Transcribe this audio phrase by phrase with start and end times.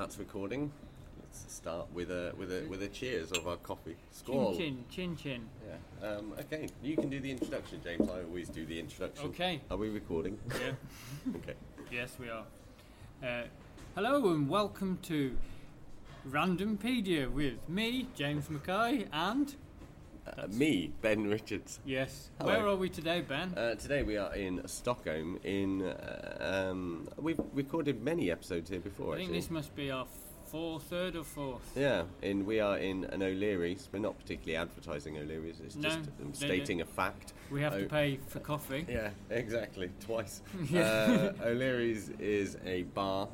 [0.00, 0.72] That's recording.
[1.20, 3.96] Let's start with a with a with a cheers of our coffee.
[4.10, 4.56] Squall.
[4.56, 5.48] Chin chin, chin chin.
[6.00, 6.08] Yeah.
[6.08, 6.70] Um, okay.
[6.82, 8.08] You can do the introduction, James.
[8.08, 9.26] I always do the introduction.
[9.26, 9.60] Okay.
[9.70, 10.38] Are we recording?
[10.48, 10.72] Yeah.
[11.36, 11.52] okay.
[11.92, 12.44] yes, we are.
[13.22, 13.42] Uh,
[13.94, 15.36] hello and welcome to
[16.26, 19.54] Randompedia with me, James McKie, and
[20.26, 21.80] Uh, me, Ben Richards.
[21.84, 22.52] yes, Hello.
[22.52, 23.52] where are we today, Ben?
[23.56, 25.38] Uh, today we are in Stockholm.
[25.44, 29.14] In uh, um, we've recorded many episodes here before.
[29.14, 29.40] I think actually.
[29.40, 30.06] this must be our
[30.44, 31.72] fourth, third or fourth.
[31.74, 33.88] Yeah, in we are in an O'Leary's.
[33.92, 35.58] We're not particularly advertising O'Leary's.
[35.64, 37.32] It's No, just um, stating a fact.
[37.50, 38.84] We have to Oh, pay for coffee.
[38.88, 39.90] Yeah, exactly.
[40.00, 40.42] Twice.
[40.70, 40.82] Yeah.
[41.40, 43.26] uh, O'Leary's is a bar,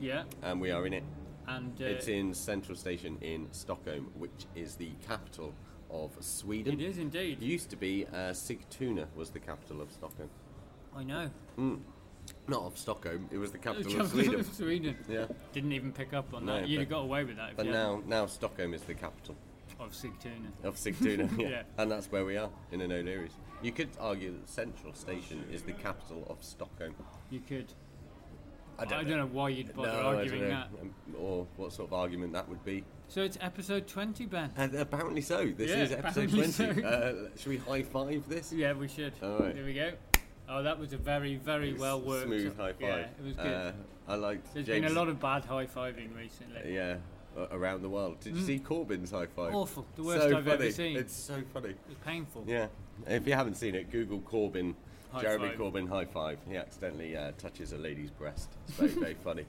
[0.00, 1.04] Yeah, and we are in it.
[1.48, 5.54] and uh, It's in Central Station in Stockholm, which is the capital
[5.94, 6.74] of Sweden.
[6.74, 7.40] it is indeed.
[7.40, 10.28] Used to be uh, Sigtuna was the capital of Stockholm.
[10.96, 11.30] I know.
[12.48, 13.28] Not of Stockholm.
[13.30, 14.44] It was the capital of Sweden.
[14.52, 14.96] Sweden.
[15.08, 16.68] Yeah, Didn't even pick up on No, that.
[16.68, 19.36] You'd have got away with that if but you now now Stockholm is the capital
[19.80, 20.50] of Sigtuna.
[20.62, 21.38] of Sigtuna.
[21.38, 21.48] yeah.
[21.48, 21.62] Yeah.
[21.78, 23.32] and that's where we are in an O'Leary's.
[23.62, 26.94] You could argue that Central Station is the capital of Stockholm.
[27.30, 27.72] You could.
[28.78, 30.48] I I don't know why you'd bother No, arguing know.
[30.50, 30.68] that.
[30.80, 32.84] Um, or what sort of argument that would be.
[33.08, 34.50] So it's episode 20, Ben.
[34.56, 35.46] And apparently so.
[35.46, 36.50] This Yeah, is episode 20.
[36.52, 36.64] so.
[36.64, 38.52] Uh, should we high five this?
[38.52, 39.12] Yeah, we should.
[39.22, 39.54] All right.
[39.54, 39.92] There we go.
[40.48, 42.26] Oh, that was a very, very well worked.
[42.26, 42.80] Smooth high five.
[42.80, 43.46] Yeah, it was good.
[43.46, 43.72] Uh,
[44.08, 44.82] I liked There's James.
[44.86, 46.74] been a lot of bad high fiving recently.
[46.74, 46.96] Yeah,
[47.52, 48.20] around the world.
[48.20, 49.52] Did you see Corbyn's high five?
[49.52, 49.54] Mm.
[49.54, 49.86] Awful.
[49.96, 50.50] The worst so I've funny.
[50.66, 50.96] ever seen.
[50.96, 51.70] It's so funny.
[51.70, 52.44] It was painful.
[52.46, 52.66] Yeah.
[53.06, 54.74] If you haven't seen it, Google Corbyn,
[55.14, 55.58] High Jeremy five.
[55.58, 56.38] Corbyn high five.
[56.48, 58.50] He accidentally uh, touches a lady's breast.
[58.68, 59.46] It's very, very funny.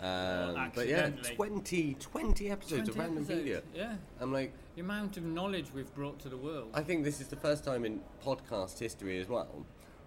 [0.00, 1.36] Um, but yeah, accidentally.
[1.36, 3.38] 20, 20 episodes 20 of Random episodes.
[3.44, 3.62] Media.
[3.74, 3.94] Yeah.
[4.20, 6.70] I'm like, The amount of knowledge we've brought to the world.
[6.74, 9.64] I think this is the first time in podcast history as well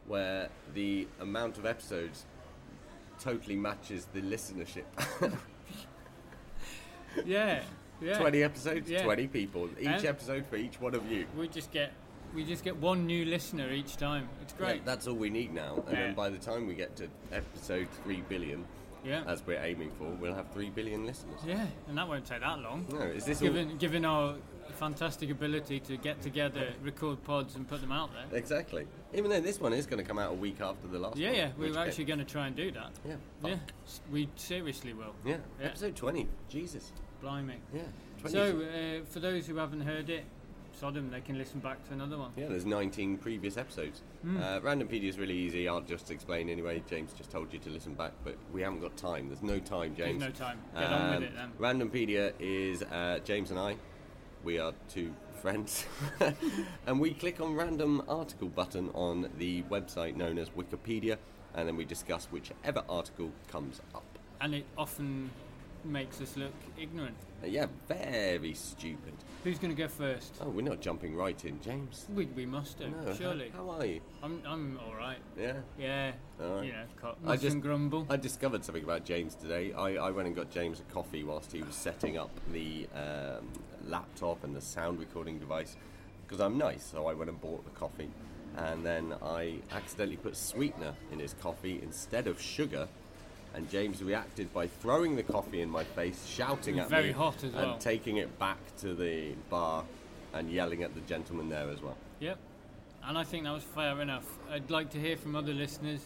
[0.08, 2.26] where the amount of episodes
[3.20, 4.84] totally matches the listenership.
[7.26, 7.64] yeah.
[8.02, 8.18] Yeah.
[8.20, 9.04] 20 episodes, Yeah.
[9.04, 9.70] 20 people.
[9.80, 11.26] Each episode for each one of you.
[11.38, 11.92] We just get
[12.36, 14.30] we just get one new listener each time.
[14.42, 14.86] It's Yeah, great.
[14.86, 15.76] that's all we need now.
[15.88, 16.04] And Yeah.
[16.08, 18.66] then by the time we get to episode 3 billion,
[19.04, 19.24] Yeah.
[19.28, 21.40] as we're aiming for, we'll have 3 billion listeners.
[21.46, 22.86] yeah, and that won't take that long.
[22.92, 23.48] No, is this all?
[23.48, 24.36] Given given our
[24.76, 28.38] fantastic ability to get together, record pods, and put them out there.
[28.38, 28.86] Exactly.
[29.14, 31.30] Even though this one is going to come out a week after the last Yeah,
[31.30, 31.36] one.
[31.38, 32.92] yeah, we which we're ca- actually going to try and do that.
[33.04, 33.16] Yeah.
[33.44, 33.60] Yeah, fuck.
[33.86, 35.16] s- we seriously will.
[35.26, 35.38] Yeah.
[35.60, 35.68] Yeah.
[35.68, 36.28] Episode 20.
[36.50, 36.92] Jesus.
[37.22, 37.56] Blimey.
[37.74, 37.82] Yeah.
[38.20, 38.34] 20.
[38.36, 38.62] So,
[39.02, 40.26] uh, for those who haven't heard it,
[40.80, 42.32] Sodom, they can listen back to another one.
[42.38, 44.04] Yeah, there's 19 previous episodes.
[44.22, 44.38] Hmm.
[44.38, 45.68] Uh, Randompedia is really easy.
[45.68, 46.84] I'll just explain anyway.
[46.88, 49.28] James just told you to listen back, but we haven't got time.
[49.28, 50.22] There's no time, James.
[50.22, 50.60] no time.
[50.76, 51.52] Get on with it then.
[51.60, 53.76] Randompedia is uh, James and I.
[54.44, 55.88] We are two friends.
[56.86, 61.18] and we click on random article button on the website known as Wikipedia,
[61.56, 64.06] and then we discuss whichever article comes up.
[64.42, 65.32] And it often
[65.84, 67.18] makes us look ignorant.
[67.50, 69.14] Yeah, very stupid.
[69.44, 70.36] Who's going to go first?
[70.42, 72.06] Oh, we're not jumping right in, James.
[72.14, 73.52] We, we must do, No, surely.
[73.56, 74.02] How, are you?
[74.22, 75.20] I'm, I'm all right.
[75.40, 75.54] Yeah.
[75.80, 76.12] Yeah,
[76.42, 76.66] All right.
[76.66, 78.06] you know, co- I mustn't just grumble.
[78.10, 79.72] I discovered something about James today.
[79.74, 83.48] I, I went and got James a coffee whilst he was setting up the um,
[83.86, 85.78] laptop and the sound recording device
[86.26, 86.84] because I'm nice.
[86.84, 88.10] So I went and bought the coffee,
[88.58, 92.88] and then I accidentally put sweetener in his coffee instead of sugar.
[93.58, 97.34] And James reacted by throwing the coffee in my face, shouting at Very me, well.
[97.56, 99.84] and taking it back to the bar
[100.34, 101.98] and yelling at the gentleman there as well.
[102.20, 102.38] Yep.
[103.04, 104.26] And I think that was fair enough.
[104.52, 106.02] I'd like to hear from other listeners,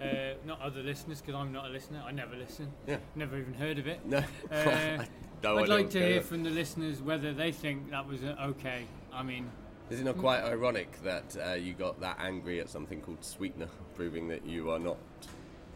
[0.00, 0.06] uh,
[0.46, 2.02] not other listeners because I'm not a listener.
[2.06, 2.72] I never listen.
[2.86, 2.96] Yeah.
[3.14, 4.00] Never even heard of it.
[4.06, 5.04] No, Uh,
[5.42, 8.84] No, I'd like to hear from the listeners whether they think that was uh, okay.
[9.12, 9.50] I mean,
[9.90, 13.68] Is it not quite ironic that uh, you got that angry at something called sweetener,
[13.94, 14.96] proving that you are not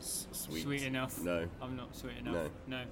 [0.00, 0.62] s- sweet?
[0.62, 1.22] sweet enough.
[1.22, 1.46] No.
[1.62, 2.34] I'm not sweet enough.
[2.66, 2.78] No.
[2.78, 2.82] No.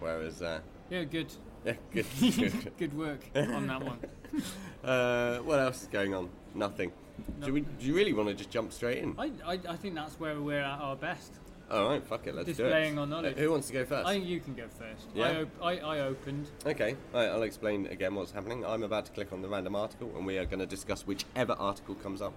[0.00, 0.60] Whereas, uh,
[0.90, 1.32] Yeah, good.
[1.64, 2.06] yeah, good.
[2.20, 2.76] good.
[2.78, 3.98] good work on that one.
[4.84, 6.28] uh, what else is going on?
[6.54, 6.92] Nothing.
[7.40, 9.14] Do, we, do you really want to just jump straight in?
[9.18, 11.32] I, I, I think that's where we're at our best.
[11.70, 13.00] All right, fuck it, let's Displaying do it.
[13.00, 13.36] our knowledge.
[13.36, 14.06] Uh, Who wants to go first?
[14.06, 15.08] I think you can go first.
[15.14, 15.24] Yeah?
[15.28, 16.50] I, op- I, I opened.
[16.66, 18.66] Okay, right, I'll explain again what's happening.
[18.66, 21.52] I'm about to click on the random article, and we are going to discuss whichever
[21.54, 22.34] article comes up.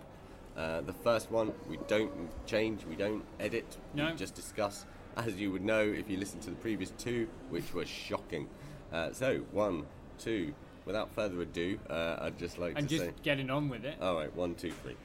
[0.57, 2.11] Uh, the first one, we don't
[2.47, 4.07] change, we don't edit, No.
[4.09, 7.73] we just discuss, as you would know if you listened to the previous two, which
[7.75, 8.49] were shocking.
[8.91, 9.85] Uh, so, one,
[10.17, 10.53] two,
[10.85, 13.13] without further ado, uh, I'd just like And to just say.
[13.21, 13.97] getting on with it.
[14.01, 14.95] All right, one, two, three.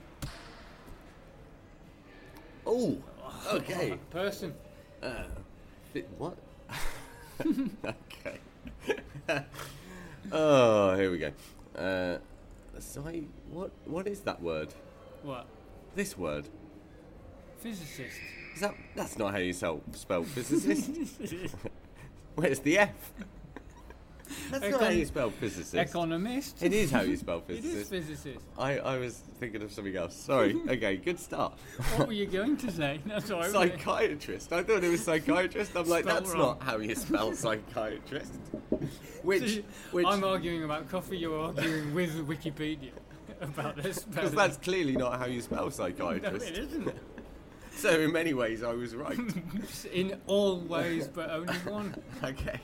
[2.66, 2.96] Oh,
[3.52, 3.98] okay.
[4.10, 4.54] Person.
[5.02, 5.24] Uh,
[6.16, 6.36] what?
[7.44, 8.38] okay.
[10.32, 11.32] oh, here we go.
[11.76, 12.18] Uh,
[12.78, 13.70] sci- what?
[13.84, 14.72] What is that word?
[15.22, 15.46] What?
[15.94, 16.48] This word?
[17.58, 18.16] Physicist.
[18.54, 18.74] Is that?
[18.96, 20.90] That's not how you spell, spell physicist.
[22.34, 23.12] Where's the F?
[24.50, 25.74] That's not how you spell physicist.
[25.74, 26.62] Economist.
[26.62, 27.74] It is how you spell physicist.
[27.92, 28.46] It is physicist.
[28.58, 30.16] I, I was thinking of something else.
[30.16, 30.56] Sorry.
[30.68, 31.58] Okay, good start.
[31.96, 33.00] What were you going to say?
[33.04, 33.50] That's all right.
[33.50, 34.52] Psychiatrist.
[34.52, 35.76] I thought it was psychiatrist.
[35.76, 36.38] I'm like, that's wrong.
[36.38, 38.32] not how you spell psychiatrist.
[39.22, 41.18] Which, which, I'm arguing about coffee.
[41.18, 42.92] You're arguing with Wikipedia
[43.54, 44.04] about this.
[44.04, 46.48] because that's clearly not how you spell no, psychiatrist.
[46.48, 46.94] it isn't.
[47.74, 49.18] So in many ways, I was right.
[49.94, 51.96] In all ways, but only one.
[52.22, 52.60] okay.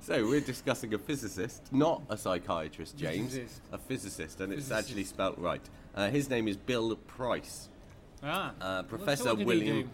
[0.00, 3.34] So we're discussing a physicist, not a psychiatrist, James.
[3.34, 3.60] Physicist.
[3.72, 4.88] A physicist, and it's Physicist.
[4.88, 5.60] actually spelt right.
[5.96, 7.68] Uh, his name is Bill Price.
[8.22, 8.52] Ah.
[8.60, 9.90] Uh, Professor what he William.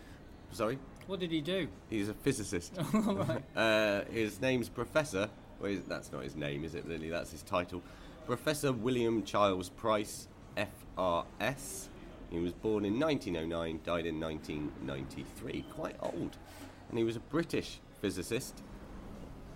[0.52, 1.66] Sorry, What did he do?
[1.88, 2.78] he's a physicist.
[2.94, 3.42] All right.
[3.56, 5.30] Uh, his name's Professor.
[5.60, 6.84] Well, that's not his name, is it?
[6.84, 7.82] Really, that's his title.
[8.26, 11.88] Professor William Charles Price, FRS.
[12.30, 15.64] He was born in 1909, died in 1993.
[15.74, 16.36] Quite old,
[16.88, 18.62] and he was a British physicist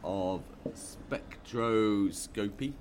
[0.05, 0.43] of
[0.75, 2.73] spectroscopy,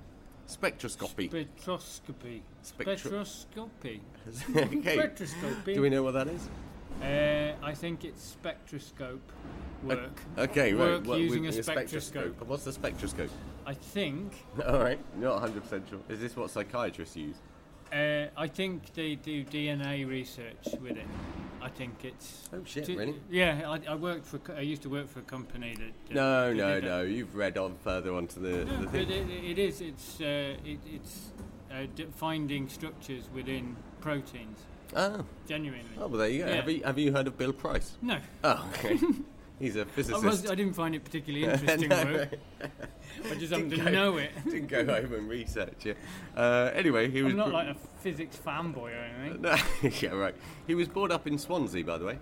[0.48, 1.32] spectroscopy.
[1.36, 2.42] Spectroscopy.
[2.62, 4.00] Spectro- Spectroscopy.
[4.56, 4.96] okay.
[4.96, 5.74] Spectroscopy.
[5.74, 6.48] Do we know what that is?
[7.02, 9.32] Uh, I think it's spectroscope
[9.82, 10.20] work.
[10.38, 11.04] Okay, right.
[11.04, 12.46] Work using a spectroscope.
[12.46, 13.30] What's the spectroscope?
[13.66, 14.44] I think.
[14.66, 15.98] All right, not 100% sure.
[16.08, 17.36] Is this what psychiatrists use?
[17.92, 21.06] Uh, I think they do DNA research with it.
[21.62, 22.48] I think it's.
[22.52, 23.14] Oh, shit, to- really?
[23.30, 24.40] Yeah, I, I worked for.
[24.56, 26.14] I used to work for a company that.
[26.14, 27.02] No, no, no.
[27.02, 29.30] You've read on further onto the, No, the but thing.
[29.30, 29.80] it, it is.
[29.80, 31.32] It's uh, it, it's
[31.72, 31.86] uh,
[32.16, 34.58] finding structures within proteins.
[34.94, 35.84] Oh, Genuinely.
[35.98, 36.48] oh, well, there you go.
[36.48, 36.56] Yeah.
[36.56, 37.96] Have, you, have you heard of Bill Price?
[38.02, 38.98] No, Oh, okay.
[39.58, 40.24] He's a physicist.
[40.24, 42.04] was, I didn't find it particularly interesting No.
[42.04, 42.34] work.
[43.30, 44.30] I just happened to Didn't go- know it.
[44.44, 45.96] Didn't go home and research it.
[46.36, 47.32] Uh, anyway, he was.
[47.32, 49.42] I'm not br- like a physics fanboy or anything.
[49.42, 49.56] No,
[50.00, 50.34] yeah, right.
[50.66, 52.18] He was brought up in Swansea, by the way.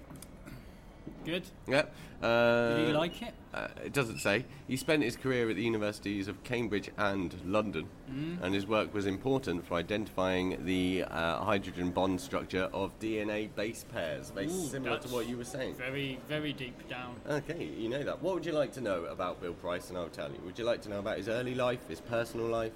[1.25, 1.45] Good.
[1.69, 1.95] Yep.
[2.23, 3.35] Uh, Did you like it?
[3.53, 4.45] Uh, it doesn't say.
[4.67, 8.43] He spent his career at the universities of Cambridge and London, Mm.
[8.43, 13.85] and his work was important for identifying the uh, hydrogen bond structure of DNA base
[13.93, 15.75] pairs, very Ooh, similar to what you were saying.
[15.75, 17.17] Very, very deep down.
[17.29, 18.23] Okay, you know that.
[18.23, 20.39] What would you like to know about Bill Price, and I'll tell you.
[20.45, 22.73] Would you like to know about his early life, his personal life?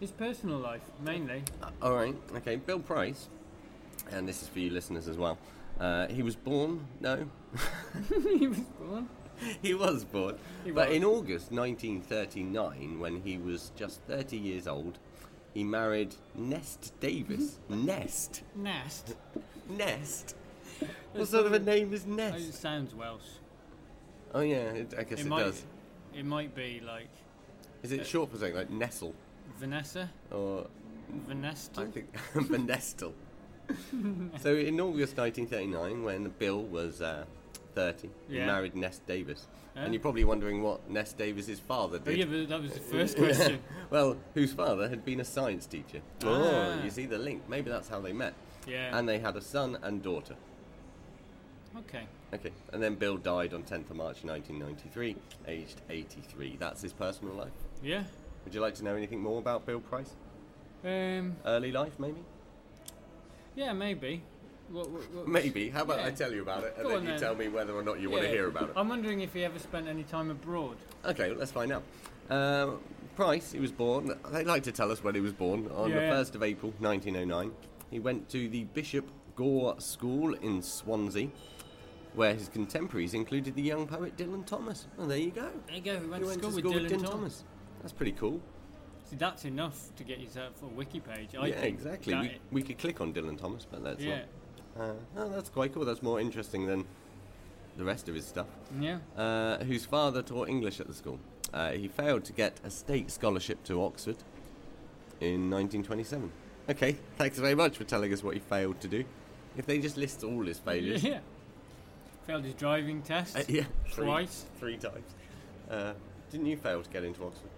[0.00, 1.42] His personal life, mainly.
[1.62, 2.14] Uh, all right.
[2.36, 3.28] Okay, Bill Price,
[4.12, 5.38] and this is for you listeners as well.
[5.80, 6.86] Uh, he was born.
[7.00, 7.28] No,
[8.38, 9.08] he was born.
[9.62, 10.36] he was born.
[10.64, 10.96] He but was.
[10.96, 14.98] in August 1939, when he was just 30 years old,
[15.54, 17.58] he married Nest Davis.
[17.68, 18.42] Nest?
[18.54, 19.14] Nest.
[19.68, 20.34] Nest?
[21.12, 22.48] What sort of a name is Nest?
[22.48, 23.22] It sounds Welsh.
[24.34, 25.42] Oh, yeah, it, I guess it, might.
[25.44, 25.64] does.
[26.14, 27.08] It might be like
[27.82, 29.14] Is it short for something like Nestle?
[29.58, 30.66] Vanessa, Or
[31.26, 31.70] Vanessa.
[31.76, 33.12] I think Vanestal.
[34.40, 37.24] so in August 1939, when Bill was uh,
[37.78, 38.08] 1930.
[38.28, 39.46] He married Ness Davis.
[39.74, 39.84] Yeah.
[39.84, 42.18] And you're probably wondering what Ness Davis's father Oh, did.
[42.18, 43.60] yeah, but that was the first question.
[43.90, 46.00] well, whose father had been a science teacher.
[46.24, 46.26] Ah.
[46.26, 47.42] Oh, you see the link.
[47.48, 48.34] Maybe that's how they met.
[48.66, 48.96] Yeah.
[48.96, 50.34] And they had a son and daughter.
[51.76, 52.06] Okay.
[52.34, 56.56] Okay, and then Bill died on 10th of March 1993, aged 83.
[56.58, 57.52] That's his personal life.
[57.82, 58.02] Yeah.
[58.44, 60.14] Would you like to know anything more about Bill Price?
[60.84, 61.36] Um.
[61.46, 62.20] Early life, maybe?
[63.58, 64.22] Yeah, maybe.
[64.70, 65.68] What, what, what- Maybe.
[65.68, 66.06] How about Yeah.
[66.06, 67.20] I tell you about it and Go then you then.
[67.20, 68.74] tell me whether or not you want to hear about it?
[68.76, 70.76] I'm wondering if he ever spent any time abroad.
[71.04, 71.82] Okay, let's find out.
[72.30, 72.78] Um,
[73.16, 75.96] Price, he was born, they like to tell us when he was born, on Yeah.
[75.96, 77.50] the 1st of April 1909.
[77.90, 81.28] He went to the Bishop Gore School in Swansea,
[82.14, 84.86] where his contemporaries included the young poet Dylan Thomas.
[84.96, 85.50] Well, there you go.
[85.66, 85.98] There you go.
[85.98, 87.42] He went, He to school, with Dylan, Thomas.
[87.80, 88.40] That's pretty cool.
[89.10, 91.30] See, that's enough to get yourself a wiki page.
[91.38, 91.76] I yeah, think.
[91.76, 92.14] exactly.
[92.14, 94.22] We, we could click on Dylan Thomas, but that's yeah.
[94.76, 94.84] not.
[94.84, 95.84] Uh, oh, that's quite cool.
[95.84, 96.84] That's more interesting than
[97.76, 98.48] the rest of his stuff.
[98.78, 98.98] Yeah.
[99.16, 101.18] uh, whose father taught English at the school.
[101.54, 104.16] Uh, he failed to get a state scholarship to Oxford
[105.20, 106.30] in 1927.
[106.68, 109.04] Okay, thanks very much for telling us what he failed to do.
[109.56, 111.02] If they just list all his failures.
[111.08, 111.20] Yeah.
[112.26, 113.38] Failed his driving test.
[113.38, 114.44] Uh, yeah, three- Twice.
[114.60, 115.14] Three times.
[115.70, 115.94] Uh,
[116.30, 117.48] didn't you fail to get into Oxford?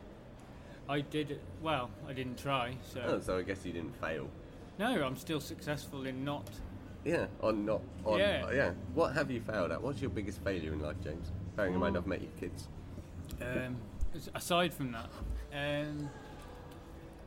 [0.91, 1.39] I did.
[1.63, 2.75] Well, I didn't try.
[2.93, 4.29] So Oh, so I guess you didn't fail.
[4.79, 6.49] no, I'm still successful in not.
[7.05, 8.19] Yeah, on not on.
[8.19, 8.51] Yeah.
[8.53, 8.71] yeah.
[8.95, 9.81] What have you failed at?
[9.81, 11.31] What's your biggest failure in life, James?
[11.57, 12.67] Bearing in mind I've met your kids.
[13.41, 13.77] Um,
[14.15, 15.09] as- aside from that,
[15.55, 16.11] um,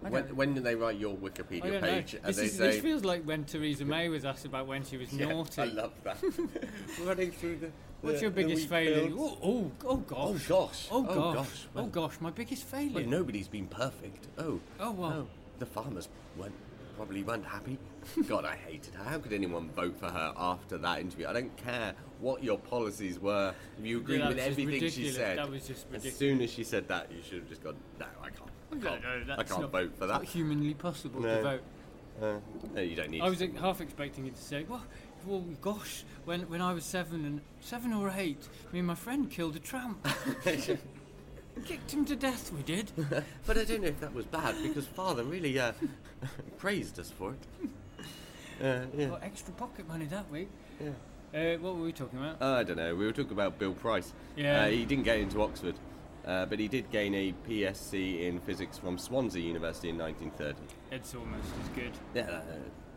[0.05, 1.79] I When, don't- when do they write your I Wikipedia don't know.
[1.81, 4.67] page and This, they is, say this feels like when Theresa May was asked about
[4.67, 5.61] when she was Yeah, naughty.
[5.61, 6.17] I love that.
[7.05, 7.71] Running through the.
[8.03, 9.09] What's your biggest failure?
[9.17, 10.19] Oh, oh, oh gosh.
[10.19, 10.87] Oh gosh.
[10.91, 11.15] Oh gosh.
[11.15, 11.67] Oh gosh.
[11.77, 12.91] Oh gosh, my biggest failure.
[12.95, 14.27] Well, nobody's been perfect.
[14.37, 14.59] Oh.
[14.79, 15.11] Oh, well.
[15.13, 15.27] Oh,
[15.59, 16.53] the farmers weren't
[16.97, 17.77] probably weren't happy.
[18.27, 19.03] God, I hated her.
[19.05, 21.27] How could anyone vote for her after that interview?
[21.27, 23.53] I don't care what your policies were.
[23.79, 26.13] If you agreed that with everything she said, That was just ridiculous.
[26.13, 27.77] as soon as she said that, you should have just gone.
[27.99, 28.49] No, I can't.
[28.71, 29.03] I can't.
[29.03, 30.19] no, I that's can't not- vote for it's that.
[30.21, 31.35] Not humanly possible No.
[31.37, 31.61] to vote.
[32.21, 32.39] Uh,
[32.75, 33.21] no, you don't need.
[33.21, 33.51] I was to.
[33.53, 34.83] half expecting you to say, "Well,
[35.25, 39.29] well, gosh, when when I was seven and seven or eight, me and my friend
[39.29, 40.07] killed a tramp,
[41.65, 42.51] kicked him to death.
[42.53, 42.91] We did."
[43.45, 45.73] but I don't know if that was bad because father really uh,
[46.57, 47.69] praised us for it.
[48.63, 49.07] Uh, yeah.
[49.07, 50.49] Got extra pocket money that week.
[50.79, 50.89] Yeah.
[51.33, 52.41] Uh, what were we talking about?
[52.41, 52.95] Uh, I don't know.
[52.95, 54.13] We were talking about Bill Price.
[54.35, 54.63] Yeah.
[54.63, 55.75] Uh, he didn't get into Oxford,
[56.27, 60.59] uh, but he did gain a BSc in physics from Swansea University in 1930.
[60.91, 61.91] It's almost as good.
[62.13, 62.41] Yeah.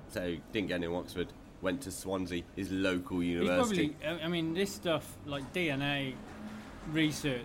[0.09, 1.33] So didn't get into Oxford.
[1.67, 3.89] Went to Swansea, his local university.
[3.89, 4.23] probably.
[4.23, 6.15] I mean, this stuff like DNA
[6.93, 7.41] research,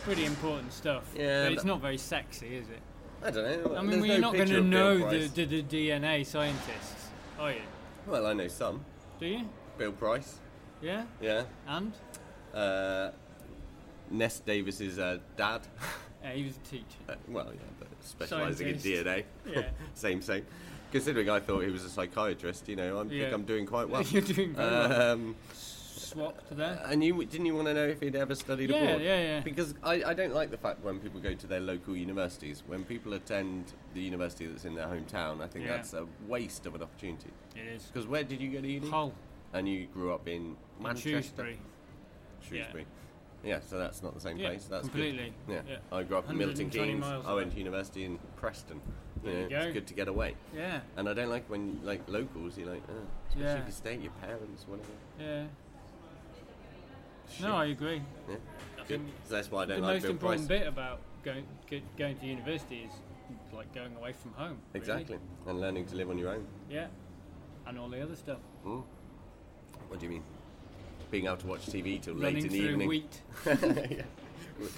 [0.00, 1.04] pretty important stuff.
[1.16, 2.80] Yeah, but it's not very sexy, is it?
[3.24, 3.74] I don't know.
[3.74, 7.08] I mean, There's well, you're no not going to know the, the, the DNA scientists,
[7.40, 7.62] are you?
[8.06, 8.84] Well, I know some.
[9.18, 9.48] Do you?
[9.78, 10.40] Bill Price.
[10.82, 11.04] Yeah.
[11.18, 11.44] Yeah.
[11.66, 11.94] And
[12.52, 13.12] Uh,
[14.10, 15.62] Ness Davis's uh, dad.
[16.22, 16.84] uh, he was a teacher.
[17.08, 19.24] Uh, well, yeah, but specialising in DNA.
[19.50, 19.70] Yeah.
[19.94, 20.44] same, same.
[20.92, 24.02] Considering I thought he was a psychiatrist, you know, I think I'm doing quite well.
[24.02, 25.12] You're doing very well.
[25.12, 26.80] Um, Swapped there.
[26.86, 29.02] and you didn't you want to know if he'd ever studied Yeah, abroad?
[29.02, 29.40] yeah, yeah.
[29.40, 32.62] Because I, I don't like the fact when people go to their local universities.
[32.66, 35.76] When people attend the university that's in their hometown, I think Yeah.
[35.76, 37.28] that's a waste of an opportunity.
[37.54, 37.82] It is.
[37.84, 38.88] Because where did you go to uni?
[38.88, 39.12] Hull.
[39.52, 41.10] And you grew up in Manchester.
[41.10, 41.58] Shrewsbury.
[42.40, 42.86] Shrewsbury.
[43.44, 43.60] Yeah.
[43.60, 44.64] so that's not the same Yeah, place.
[44.64, 44.92] That's good.
[44.92, 45.32] completely.
[45.46, 45.60] Yeah.
[45.68, 45.76] Yeah.
[45.92, 47.04] I grew up in Milton Keynes.
[47.04, 48.80] I went to university in Preston.
[49.24, 50.34] You know, you it's good to get away.
[50.54, 50.80] Yeah.
[50.96, 52.56] And I don't like when like locals.
[52.58, 52.94] You're like, oh,
[53.28, 53.58] especially Yeah.
[53.60, 54.88] if you stay at your parents, whatever.
[55.20, 55.44] Yeah.
[57.30, 57.42] Shit.
[57.42, 58.02] No, I agree.
[58.28, 58.36] Yeah.
[58.76, 58.86] I Good.
[59.00, 60.60] think So that's why I don't like most Bill important Price.
[60.60, 61.44] bit about going
[61.98, 62.92] going to university is
[63.52, 64.58] like going away from home.
[64.72, 64.80] really.
[64.80, 65.18] Exactly.
[65.46, 66.46] And learning to live on your own.
[66.70, 66.86] Yeah.
[67.66, 68.38] And all the other stuff.
[68.64, 68.82] Mm.
[69.88, 70.22] What do you mean?
[71.10, 72.88] Being able to watch TV till Running late in the through evening.
[72.88, 73.22] wheat.
[73.46, 74.02] yeah.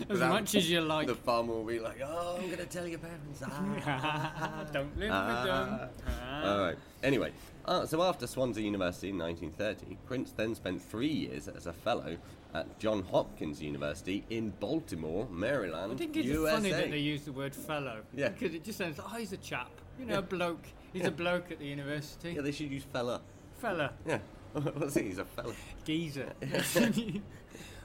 [0.09, 1.07] As much as you like.
[1.07, 4.65] The farmer will be like, "Oh, I'm going to tell your parents." Ah.
[4.73, 5.27] Don't live Ah.
[5.43, 5.89] with them.
[6.09, 6.53] Ah.
[6.53, 6.77] All right.
[7.03, 7.33] Anyway,
[7.67, 12.17] uh, so after Swansea University in 1930, Prince then spent three years as a fellow
[12.53, 16.55] at John Hopkins University in Baltimore, Maryland, I think it's USA.
[16.57, 18.01] funny that they use the word fellow.
[18.15, 18.31] Yeah.
[18.31, 19.71] Because it just sounds like, oh, he's a chap.
[19.99, 20.19] You know, Yeah.
[20.19, 20.65] a bloke.
[20.93, 21.09] He's Yeah.
[21.09, 22.33] a bloke at the university.
[22.33, 23.21] yeah, they should use fella.
[23.59, 23.93] Fella.
[24.07, 24.19] Yeah.
[24.53, 25.03] What's he?
[25.05, 25.55] He's a fella.
[25.85, 26.33] Geezer.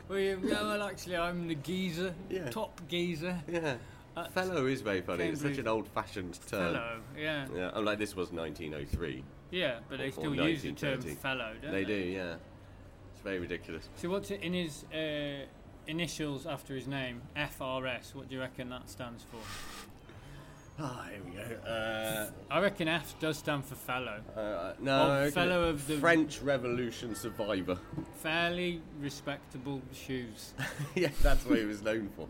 [0.09, 2.13] Well, you, no, well, actually, I'm the geezer.
[2.29, 2.49] Yeah.
[2.49, 3.39] Top geezer.
[3.51, 3.75] Yeah.
[4.33, 5.25] Fellow is very funny.
[5.25, 6.73] It's such an old-fashioned term.
[6.73, 6.99] Fellow.
[7.17, 7.47] Yeah.
[7.53, 9.23] Yeah, I'm like this was 1903.
[9.51, 11.15] Yeah, but they still use the term 1930.
[11.15, 12.03] fellow, don't They they?
[12.03, 12.35] do, yeah.
[13.11, 13.89] It's very ridiculous.
[13.97, 15.45] So what's it in his uh,
[15.87, 17.21] initials after his name?
[17.35, 18.15] FRS.
[18.15, 19.37] What do you reckon that stands for?
[20.77, 21.69] Ah, here we go.
[21.69, 24.19] Uh, I reckon F does stand for fellow.
[24.35, 27.77] uh, no, Oh, fellow of the- French Revolution survivor.
[28.17, 30.53] Fairly respectable shoes.
[30.95, 32.27] yeah, that's what he was known for.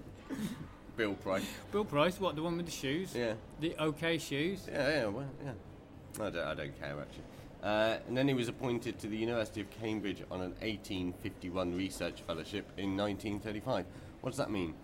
[0.96, 1.46] Bill Price.
[1.72, 3.14] Bill Price, what the one with the shoes?
[3.16, 3.34] Yeah.
[3.60, 4.68] The OK shoes.
[4.72, 6.24] Yeah, yeah, well, yeah.
[6.26, 7.24] I don't, I don't care actually.
[7.64, 12.22] Uh, and then he was appointed to the University of Cambridge on an 1851 research
[12.22, 13.86] fellowship in 1935.
[14.22, 14.76] What does that mean?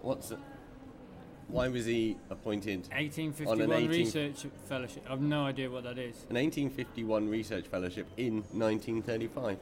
[0.00, 0.32] What's?
[1.48, 5.06] Why was he appointed on 1851 an 18 research fellowship.
[5.08, 6.16] I've no idea what that is.
[6.30, 9.58] an 1851 research fellowship in 1935?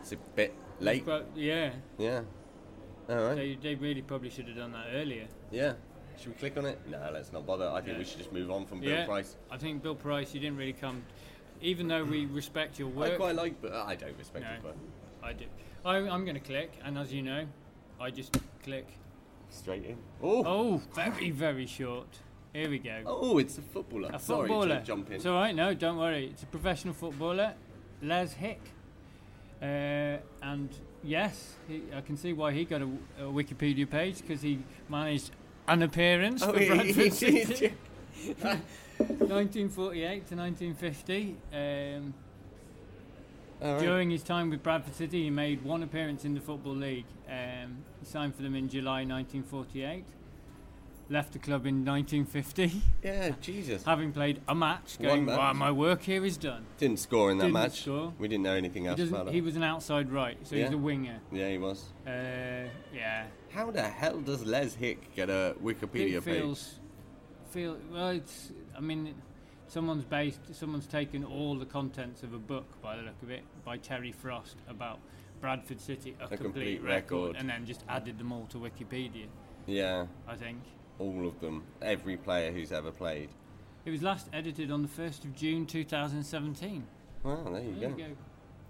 [0.00, 1.04] It's a bit late.
[1.04, 2.22] But yeah, Yeah.
[3.08, 3.36] All right.
[3.36, 5.26] they, they really probably should have done that earlier.
[5.50, 5.74] Yeah.
[6.18, 6.80] Should we click on it?
[6.88, 7.68] No, let's not bother.
[7.68, 9.36] I think we should just move on from Bill yeah, Price.
[9.50, 11.02] I think Bill Price, you didn't really come.
[11.60, 14.50] Even though we respect your work, I quite like, but I don't respect No.
[14.54, 14.76] his work.
[15.22, 15.44] I do.
[15.84, 17.46] I, I'm going to click, and as you know,
[18.00, 18.86] I just click.
[19.54, 19.96] Straight in.
[20.22, 20.42] Oh.
[20.44, 22.08] Oh, very, very short.
[22.52, 23.02] Here we go.
[23.06, 24.10] Oh, it's a footballer.
[24.12, 24.80] a Sorry footballer.
[24.80, 25.16] to jump in.
[25.16, 25.54] It's all right.
[25.54, 26.26] No, don't worry.
[26.26, 27.54] It's a professional footballer,
[28.02, 28.60] Les Hick.
[29.62, 30.68] Uh, and
[31.02, 32.86] yes, he, I can see why he got a,
[33.18, 34.58] a Wikipedia page because he
[34.88, 35.30] managed
[35.68, 37.44] an appearance Oh, for he- Bradford he City.
[38.34, 38.60] did.
[38.98, 41.36] 1948 to 1950.
[41.52, 42.14] Um,
[43.64, 43.80] All.
[43.80, 47.06] During his time with Bradford City, he made one appearance in the Football League.
[47.28, 50.04] Um, he signed for them in July 1948.
[51.10, 53.82] Left the club in 1950, Yeah, Jesus.
[53.86, 54.98] having played a match.
[55.00, 55.38] Going, match.
[55.38, 56.64] "Wow, my work here is done.
[56.78, 57.82] Didn't score in that Didn't match.
[57.82, 58.12] score.
[58.18, 59.34] We didn't know anything else about it.
[59.34, 60.74] he was an outside right, so he's Yeah.
[60.74, 61.20] a winger.
[61.32, 61.84] yeah, he was.
[62.06, 66.36] Uh, yeah, How the hell does Les Hick get a Wikipedia it page?
[66.40, 66.80] feels
[67.50, 68.08] feel well.
[68.08, 69.14] It's I mean,
[69.68, 73.42] someone's based, someone's taken all the contents of a book by the look of it
[73.64, 74.98] by Terry Frost about
[75.40, 77.36] Bradford City, a, A complete record, record.
[77.36, 79.26] and then just added them all to Wikipedia.
[79.66, 80.58] Yeah, I think
[80.98, 81.64] all of them.
[81.82, 83.28] Every player who's ever played.
[83.84, 86.84] it was last edited on the first of June 2017.
[87.22, 87.96] Well, there you There go.
[87.96, 88.10] you go.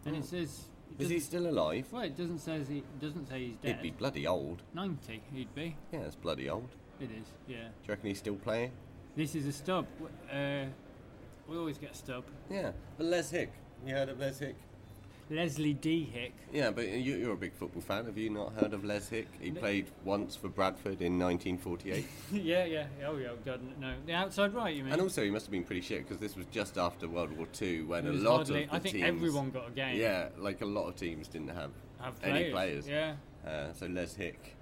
[0.06, 0.64] And it says.
[0.98, 1.86] it Is he still alive?
[1.92, 3.76] Well, it doesn't say he doesn't say he's dead.
[3.76, 4.62] He'd be bloody old.
[4.74, 5.76] 90, he'd be.
[5.92, 6.68] Yeah, it's bloody old.
[7.00, 7.56] It is, yeah.
[7.56, 8.70] Do you reckon he's still playing?
[9.16, 9.86] This is a stub.
[10.32, 10.64] Uh,
[11.48, 12.24] we always get a stub.
[12.50, 13.52] Yeah, but Les Hick.
[13.86, 14.54] You heard of Les Hick?
[15.30, 16.04] Leslie D.
[16.12, 16.34] Hick.
[16.52, 18.04] Yeah, but you, you're a big football fan.
[18.04, 19.26] Have you not heard of Les Hick?
[19.40, 22.06] He played once for Bradford in 1948.
[22.32, 22.86] yeah, yeah.
[23.06, 23.28] Oh, yeah.
[23.44, 23.94] God, no.
[24.04, 24.92] The outside right, you mean?
[24.92, 27.46] and also, he must have been pretty shit because this was just after World War
[27.60, 29.96] II when a lot hardly- of the I think teams, everyone got a game.
[29.98, 32.88] Yeah, like a lot of teams didn't have, Have any players, players.
[32.88, 33.50] yeah.
[33.50, 34.56] Uh, so Les Hick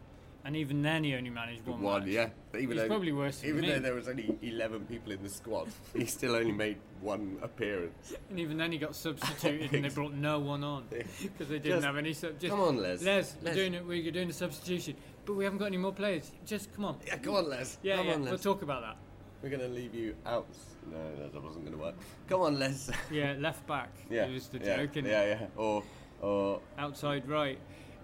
[0.44, 1.80] And even then, he only managed one.
[1.82, 2.08] won, match.
[2.10, 2.28] yeah.
[2.56, 3.70] Even He's though, probably worse than Even me.
[3.70, 8.14] though there was only 11 people in the squad, he still only made one appearance.
[8.28, 11.76] And even then, he got substituted, and they brought no one on because they didn't
[11.76, 12.12] Just- have any.
[12.12, 13.02] Sub- just, come on, Les.
[13.02, 13.36] Les, Les.
[13.42, 13.86] We're doing it.
[13.86, 16.32] We're doing a substitution, but we haven't got any more players.
[16.44, 16.96] Just come on.
[17.06, 17.78] Yeah, come on, Les.
[17.82, 18.14] Yeah, come yeah.
[18.14, 18.30] on, Les.
[18.30, 18.96] we'll talk about that.
[19.42, 20.48] We're going to leave you out.
[20.90, 21.94] No, no, that wasn't going to work.
[22.28, 22.90] Come on, Les.
[23.12, 23.90] Yeah, left back.
[24.10, 24.24] yeah.
[24.26, 25.06] It was the yeah, joke, innit?
[25.08, 25.46] Yeah, yeah.
[25.56, 25.82] Or,
[26.20, 27.58] or Outside right.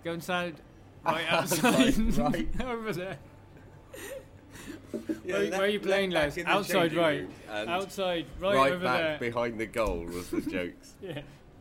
[0.04, 0.54] Go inside.
[1.12, 1.64] Right Outside
[1.98, 2.18] outside.
[2.18, 2.48] right.
[2.64, 3.18] Over there.
[4.92, 6.52] Yeah, where, left- where are you playing, left back Les?
[6.52, 7.20] Outside right.
[7.20, 9.18] room and Outside right, right over back there.
[9.30, 10.94] behind the goal was the jokes.
[11.02, 11.20] Yeah.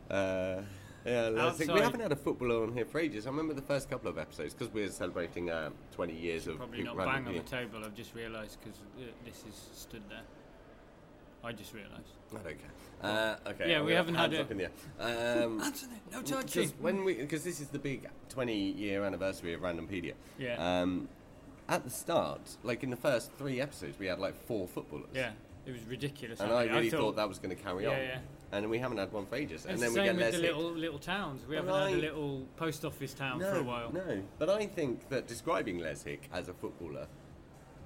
[0.09, 0.61] Uh,
[1.05, 3.27] yeah, I think we haven't had a footballer on here for ages.
[3.27, 6.83] I remember the first couple of episodes because we're celebrating uh, 20 years of Probably
[6.83, 7.41] not Random bang on Beer.
[7.43, 7.79] the table.
[7.85, 10.19] I've just realised because uh, this is stood there.
[11.43, 12.13] I just realised.
[12.31, 12.71] I don't care.
[13.01, 13.69] Uh, okay.
[13.71, 14.41] Yeah, I'm we haven't had hands it.
[14.41, 15.43] up in the air.
[15.43, 16.69] Um, Anthony, no because touching.
[16.79, 20.13] when we because this is the big 20 year anniversary of Randompedia.
[20.39, 20.55] Yeah.
[20.81, 21.07] Um,
[21.69, 25.09] at the start, like in the first three episodes, we had like four footballers.
[25.13, 25.31] Yeah,
[25.65, 26.39] it was ridiculous.
[26.39, 27.97] And I many- really thought, that was going to carry Yeah, on.
[27.97, 28.19] yeah.
[28.53, 29.65] And we haven't had one for ages.
[29.65, 31.45] It's and the then we same get with the little little towns.
[31.45, 33.91] We Well, haven't had a I- little post office town no, for a while.
[33.91, 37.07] No, but I think that describing Les Hick as a footballer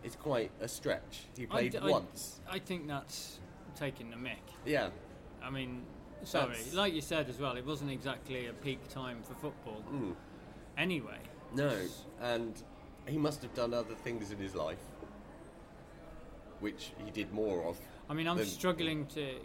[0.03, 1.25] is quite a stretch.
[1.37, 2.39] He played d- I- once.
[2.49, 3.39] I think that's
[3.75, 4.37] taking the mick.
[4.65, 4.89] Yeah.
[5.43, 5.83] I mean,
[6.23, 9.83] sorry, That's- like you said as well, it wasn't exactly a peak time for football.
[9.91, 10.15] Mm.
[10.77, 11.19] Anyway,
[11.53, 11.75] No,
[12.21, 12.61] and
[13.05, 14.79] he must have done other things in his life,
[16.59, 17.77] which he did more of.
[18.09, 19.35] I mean, I'm than- struggling to.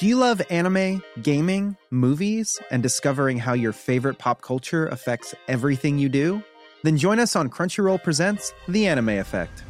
[0.00, 5.98] Do you love anime, gaming, movies, and discovering how your favorite pop culture affects everything
[5.98, 6.42] you do?
[6.84, 9.64] Then join us on Crunchyroll Presents The Anime Effect.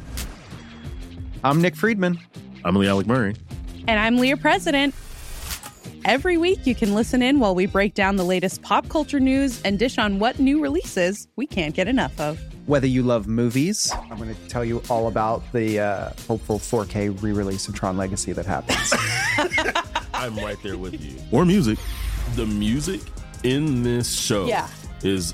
[1.45, 2.19] I'm Nick Friedman.
[2.65, 3.37] I'm Lee Alec Murray.
[3.87, 4.93] And I'm Leah President.
[6.03, 9.61] Every week, you can listen in while we break down the latest pop culture news
[9.63, 12.37] and dish on what new releases we can't get enough of.
[12.65, 17.23] Whether you love movies, I'm going to tell you all about the uh, hopeful 4K
[17.23, 18.93] re release of Tron Legacy that happens.
[20.13, 21.17] I'm right there with you.
[21.31, 21.79] Or music.
[22.35, 22.99] The music
[23.43, 24.67] in this show Yeah.
[25.01, 25.33] is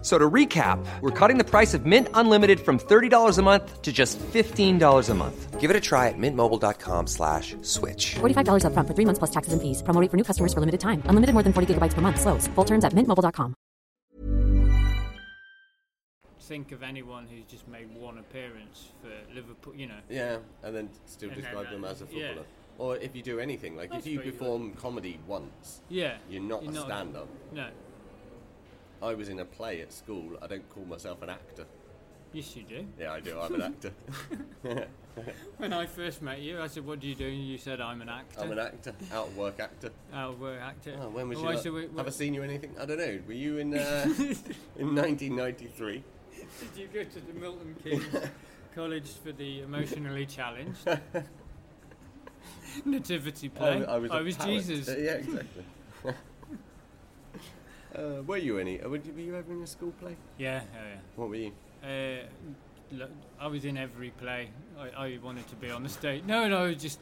[0.00, 3.82] F- So to recap, we're cutting the price of Mint Unlimited from $30 a month
[3.82, 5.60] to just $15 a month.
[5.60, 8.14] Give it a try at mintmobile.com slash switch.
[8.20, 9.82] $45 upfront for three months plus taxes and fees.
[9.82, 11.02] Promo rate for new customers for limited time.
[11.04, 12.18] Unlimited more than 40 gigabytes per month.
[12.18, 12.46] Slows.
[12.54, 13.54] Full terms at mintmobile.com.
[16.40, 19.74] Think of anyone who's just made one appearance for Liverpool.
[19.76, 22.28] You know, Yeah, and then still And then describe that- them as a yeah.
[22.28, 22.46] footballer.
[22.78, 24.38] Or if you do anything, like That's if you pretty good.
[24.40, 27.28] perform comedy once, yeah, you're not a stand-up.
[27.52, 27.68] No,
[29.02, 30.38] I was in a play at school.
[30.42, 31.64] I don't call myself an actor.
[32.32, 32.86] yes you do.
[32.98, 33.38] Yeah, I do.
[33.40, 33.92] I'm an actor.
[35.58, 38.00] When I first met you, I said, "What do you do?" And you said, "I'm
[38.00, 39.90] an actor." I'm an actor, out of work actor.
[40.14, 40.94] Out of work actor.
[41.00, 41.48] Oh, when was Oh, you?
[41.48, 42.74] I said, "Wait, have I seen you anything?
[42.80, 43.18] I don't know.
[43.26, 44.04] Were you in uh,
[44.78, 46.04] in 1993?
[46.60, 48.04] Did you go to the Milton Keynes
[48.74, 50.78] College for the emotionally challenged?
[52.84, 53.84] Nativity play.
[53.84, 54.10] I, I was.
[54.10, 54.36] a parrot.
[54.46, 54.88] Jesus.
[54.88, 55.64] Uh, yeah, exactly.
[57.96, 58.80] Uh, were you any?
[58.80, 60.16] uh, Were you, were you ever in a school play?
[60.38, 61.52] Yeah, yeah, What were you?
[61.82, 62.24] Uh,
[62.92, 64.50] look, I was in every play.
[64.78, 66.22] I, I wanted to be on the stage.
[66.24, 67.00] No, no, just.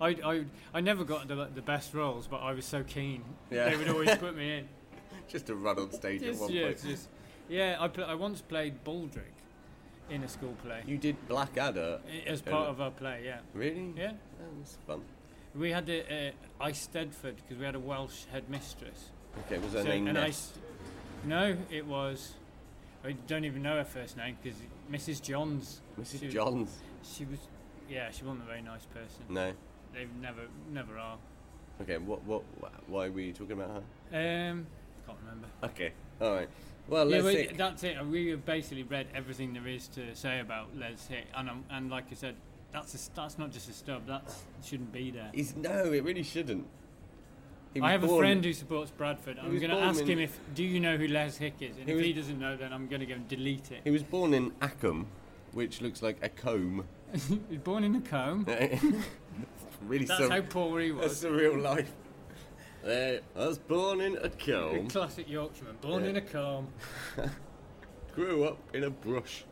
[0.00, 3.22] I, I, I never got the, the best roles, but I was so keen.
[3.50, 3.68] Yeah.
[3.68, 4.68] They would always put me in.
[5.28, 6.82] Just to run on stage at one yeah, point.
[6.82, 7.08] just,
[7.48, 9.20] yeah, I, pl- I once played Baldric
[10.08, 10.82] in a school play.
[10.86, 12.00] You did Blackadder.
[12.26, 13.38] As part of our play, yeah.
[13.54, 13.92] Really?
[13.96, 14.12] Yeah.
[14.38, 15.02] That was fun.
[15.54, 19.10] We had a, uh, Eisteddfod because we had a Welsh headmistress.
[19.46, 20.32] Okay, was her So- name and I
[21.24, 22.34] no, it was.
[23.04, 24.58] I don't even know her first name because
[24.90, 25.22] Mrs.
[25.22, 25.80] Johns.
[26.00, 26.20] Mrs.
[26.20, 26.78] She, Johns?
[27.02, 27.38] She was.
[27.88, 29.24] Yeah, she wasn't a very nice person.
[29.28, 29.52] No.
[29.92, 31.18] They never, never are.
[31.82, 32.42] Okay, what, what,
[32.88, 34.50] why were you talking about her?
[34.50, 34.66] Um,
[35.06, 35.48] can't remember.
[35.64, 36.48] Okay, all right.
[36.88, 38.06] Well, yeah, let's well, that's it.
[38.06, 41.90] We have basically read everything there is to say about Les Hick, and um, and
[41.90, 42.34] like I said,
[42.72, 44.06] that's a, that's not just a stub.
[44.06, 44.30] That
[44.64, 45.30] shouldn't be there.
[45.56, 46.66] No, it really shouldn't.
[47.80, 49.38] I have a friend who supports Bradford.
[49.38, 51.92] I'm going to ask him if do you know who Les Hick is, and He
[51.92, 53.80] if was- he doesn't know, then I'm going to go and delete it.
[53.84, 55.06] He was born in Acomb,
[55.52, 56.84] which looks like a comb.
[57.28, 58.44] He was born in a comb.
[59.82, 61.24] really That's how poor he a was.
[61.24, 61.92] surreal life.
[62.84, 66.10] Uh, I was born in a A comb, classic Yorkshireman, born Yeah.
[66.10, 66.68] in a comb.
[68.14, 69.44] grew up in a brush.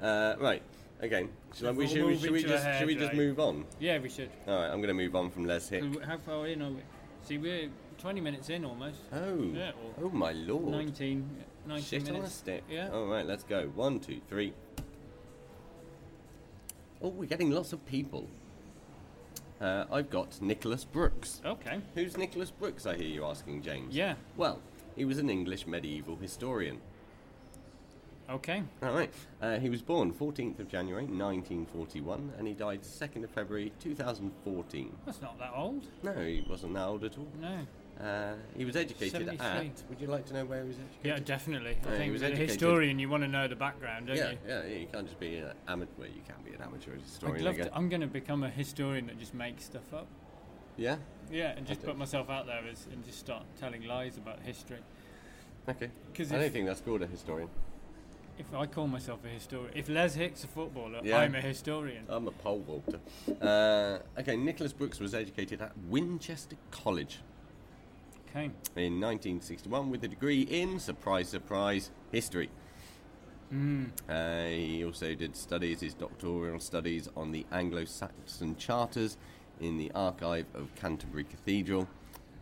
[0.00, 0.62] Uh, right,
[1.02, 1.24] okay.
[1.24, 3.64] We, should, we, move should, we just, should we just move on?
[3.80, 4.30] Yeah, we should.
[4.46, 5.84] All right, I'm going to move on from Les Hick.
[6.04, 6.80] How far in are we?
[7.28, 9.00] See, we're 20 minutes in almost.
[9.12, 10.68] Oh, Yeah, oh my lord.
[10.68, 11.28] 19,
[11.66, 12.18] 19 Shit minutes.
[12.18, 12.64] on a stick.
[12.70, 12.88] Yeah.
[12.90, 13.66] All right, let's go.
[13.74, 14.54] One, two, three.
[17.02, 18.28] Oh, we're getting lots of people.
[19.60, 21.42] Uh, I've got Nicholas Brooks.
[21.44, 21.80] Okay.
[21.94, 22.86] Who's Nicholas Brooks?
[22.86, 23.94] I hear you asking, James.
[23.94, 24.14] Yeah.
[24.38, 24.62] Well,
[24.96, 26.80] he was an English medieval historian.
[28.30, 28.62] Okay.
[28.82, 29.10] All right.
[29.40, 34.94] Uh, he was born 14th of January 1941, and he died 2nd of February 2014.
[35.06, 35.84] That's not that old.
[36.02, 37.26] No, he wasn't that old at all.
[37.40, 37.66] No.
[38.04, 39.46] Uh, he was educated 73.
[39.46, 39.82] at.
[39.88, 41.04] Would you like to know where he was educated?
[41.04, 41.70] Yeah, definitely.
[41.84, 44.06] I he think he was as a educated- historian, you want to know the background,
[44.08, 44.38] don't Yeah, you?
[44.46, 44.76] yeah, yeah.
[44.76, 45.90] You can't just be an amateur.
[45.98, 47.40] Well, you can't be an amateur historian.
[47.40, 47.66] I love guess.
[47.66, 50.06] to, I'm going to become a historian that just makes stuff up.
[50.76, 50.96] Yeah.
[51.32, 54.78] Yeah, and just put myself out there as, and just start telling lies about history.
[55.68, 55.90] Okay.
[56.14, 57.48] 'Cause I don't think that's called a historian.
[58.38, 61.18] If I call myself a historian, if Les Hicks a footballer, Yeah.
[61.18, 62.04] I'm a historian.
[62.08, 63.00] I'm a pole vaulter.
[63.42, 67.18] uh, okay, Nicholas Brooks was educated at Winchester College
[68.30, 68.44] Okay.
[68.76, 72.50] in 1961 with a degree in, surprise, surprise, history.
[73.52, 73.90] Mm.
[74.08, 79.16] Uh, he also did studies, his doctoral studies on the Anglo-Saxon charters
[79.58, 81.88] in the archive of Canterbury Cathedral.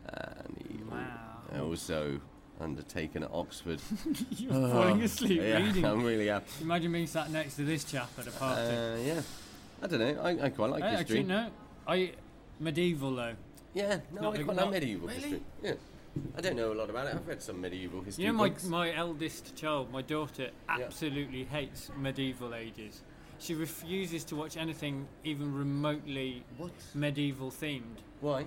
[0.08, 1.62] And he Wow.
[1.68, 2.20] also
[2.60, 3.80] undertaken at Oxford.
[4.30, 5.84] You're falling asleep yeah, reading.
[5.84, 6.42] I'm really am.
[6.60, 8.62] Imagine being sat next to this chap at a party.
[8.62, 9.20] Uh, yeah,
[9.82, 10.20] I don't know.
[10.22, 11.18] I, I quite like I history.
[11.20, 11.48] actually no.
[11.86, 12.12] I
[12.60, 13.34] medieval though.
[13.74, 15.20] Yeah, no, Not I quite like medieval Really?
[15.20, 15.42] history.
[15.62, 15.72] Yeah,
[16.36, 17.14] I don't know a lot about it.
[17.14, 18.24] I've read some medieval history.
[18.24, 18.64] You know, my books.
[18.64, 23.02] my eldest child, my daughter, absolutely hates medieval ages.
[23.38, 26.72] She refuses to watch anything even remotely What?
[26.94, 28.46] medieval themed Why?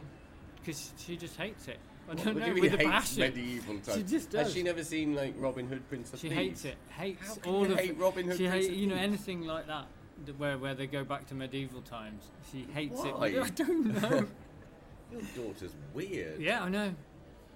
[0.59, 1.77] because she just hates it.
[2.09, 3.19] I What- don't know with mean a hates passion.
[3.21, 3.97] medieval times?
[3.97, 6.39] She just Has she never seen like Robin Hood, Prince of She Thieves?
[6.63, 6.75] hates it.
[6.97, 8.95] Hates How can all you of hate Robin Hood, She Prince hates of you know
[8.95, 9.07] Thieves?
[9.07, 9.85] anything like that.
[10.25, 12.23] th- where where they go back to medieval times.
[12.51, 13.27] She hates Why?
[13.29, 13.41] it.
[13.41, 14.27] I don't know.
[15.13, 16.41] Your daughter's weird.
[16.41, 16.93] yeah, I know.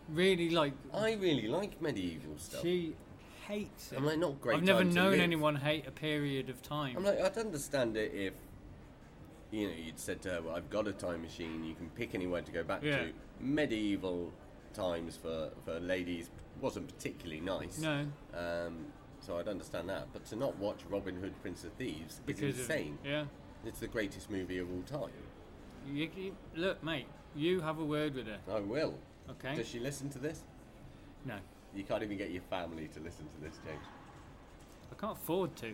[0.10, 2.62] Really like I really like medieval stuff.
[2.62, 2.96] she
[3.48, 3.98] hates it.
[3.98, 5.20] I'm like, not great I've never time to known live.
[5.20, 6.96] anyone hate a period of time.
[6.98, 8.34] I'm like, I'd understand it if,
[9.52, 12.16] you know, you'd said to her, well, I've got a time machine, you can pick
[12.16, 12.98] anywhere to go back Yeah.
[12.98, 13.14] to.
[13.42, 14.32] Medieval
[14.74, 16.30] times for, for ladies
[16.62, 17.80] wasn't particularly nice.
[17.80, 18.06] no,
[18.38, 18.86] Um,
[19.20, 20.08] so I'd understand that.
[20.14, 22.98] But to not watch Robin Hood, Prince of Thieves because is insane.
[23.04, 23.26] Of, yeah.
[23.66, 25.12] It's the greatest movie of all time.
[25.92, 27.08] You, you, look, mate.
[27.36, 28.38] You have a word with her.
[28.52, 28.94] I will.
[29.30, 29.56] Okay.
[29.56, 30.42] Does she listen to this?
[31.26, 31.36] No,
[31.74, 33.86] You can't even get your family to listen to this, James.
[34.92, 35.74] I can't afford to.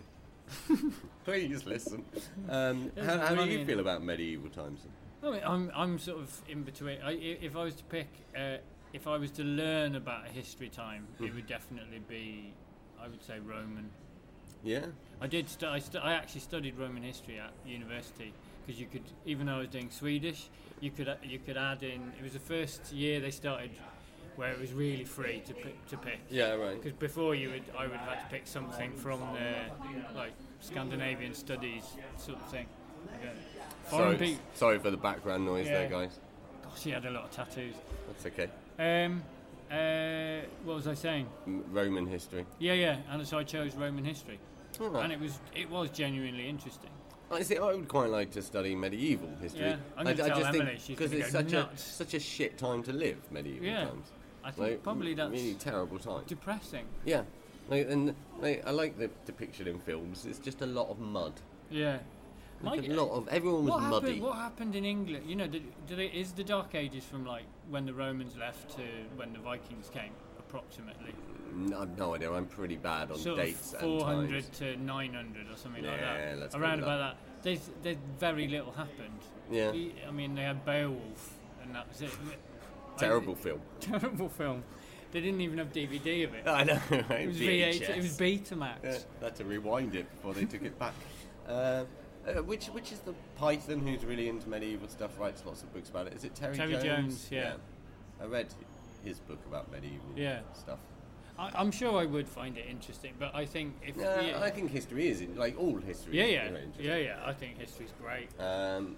[1.24, 2.04] Please listen.
[2.48, 4.80] Um, how how do you feel about medieval times?
[5.22, 6.98] I mean, I'm I'm sort of in between.
[7.02, 8.56] I, i- if I was to pick, uh,
[8.92, 11.24] if I was to learn about a history time, Hmm.
[11.26, 12.52] it would definitely be,
[13.00, 13.90] I would say Roman.
[14.62, 14.86] Yeah?
[15.20, 15.48] I did.
[15.48, 18.32] Stu- I, stu- I actually studied Roman history at university
[18.66, 20.48] because you could, even though I was doing Swedish,
[20.80, 22.12] you could you could add in.
[22.18, 23.70] It was the first year they started
[24.36, 26.18] where it was really free to pick, to pick.
[26.30, 26.76] Yeah, right.
[26.80, 31.34] Because before you would, I would have had to pick something from the like Scandinavian
[31.34, 31.84] studies
[32.18, 32.66] sort of thing.
[33.22, 33.30] Yeah.
[33.84, 34.42] Foreign Sorry, people.
[34.54, 36.20] sorry for the background noise there, guys.
[36.62, 37.74] Gosh, he had a lot of tattoos.
[38.08, 38.48] That's okay.
[38.80, 39.22] Um,
[39.70, 41.26] uh, what was I saying?
[41.70, 42.46] Roman history.
[42.58, 42.96] Yeah, yeah.
[43.10, 44.38] And so I chose Roman history,
[44.80, 44.96] Oh.
[44.96, 46.90] and it was it was genuinely interesting.
[47.30, 47.58] I see.
[47.58, 49.66] I would quite like to study medieval history.
[49.66, 51.86] Yeah, I'm I, I just Emily, think because it's such nuts.
[51.90, 54.10] a such a shit time to live medieval Yeah, times.
[54.42, 56.24] I think Like, probably that's really terrible time.
[56.26, 56.86] depressing.
[57.04, 57.22] Yeah,
[57.68, 60.24] like, and like, I like the depiction in films.
[60.26, 61.34] It's just a lot of mud.
[61.70, 61.98] Yeah.
[62.62, 64.06] Like Mike, a lot of everyone was what muddy.
[64.06, 64.22] happened?
[64.22, 65.24] What happened in England?
[65.26, 68.76] You know, did, did they, is the Dark Ages from like when the Romans left
[68.76, 68.82] to
[69.16, 71.14] when the Vikings came, approximately?
[71.54, 72.30] No, I've no idea.
[72.32, 74.58] I'm pretty bad on sort dates 400 times.
[74.58, 76.38] to 900 or something like Yeah, that.
[76.38, 77.16] let's Around about that.
[77.42, 79.20] There's, there's very little happened.
[79.50, 79.72] Yeah.
[80.06, 82.10] I mean, they had Beowulf, and that was it.
[82.98, 83.60] Terrible film.
[83.80, 84.62] Terrible film.
[85.12, 86.42] They didn't even have DVD of it.
[86.46, 86.78] I know.
[86.90, 87.20] Right?
[87.22, 87.80] It was VHS.
[87.80, 87.90] VH.
[87.90, 88.76] It was Betamax.
[88.84, 90.94] Yeah, they had to rewind it before they took it back.
[91.48, 91.84] Uh,
[92.28, 95.18] uh, which which is the Python who's really into medieval stuff?
[95.18, 96.14] Writes lots of books about it.
[96.14, 97.54] Is it Terry, Terry Jones, yeah.
[98.22, 98.46] I read
[99.04, 100.40] his book about medieval Yeah.
[100.52, 100.78] stuff.
[101.38, 104.50] I, I'm sure I would find it interesting, but I think if Yeah, yeah, I
[104.50, 106.18] think history is in- like all history.
[106.18, 106.84] yeah, is yeah, very interesting.
[106.86, 107.16] yeah, yeah.
[107.24, 108.28] I think history's great.
[108.38, 108.96] Um,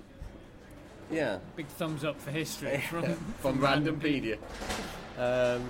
[1.11, 3.05] yeah, Big thumbs up for history from
[3.41, 4.39] from Randompedia.
[5.19, 5.69] Um,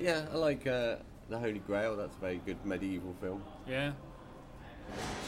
[0.00, 0.96] yeah, I like uh,
[1.30, 1.96] the Holy Grail.
[1.96, 3.42] That's a very good medieval film.
[3.66, 3.92] Yeah,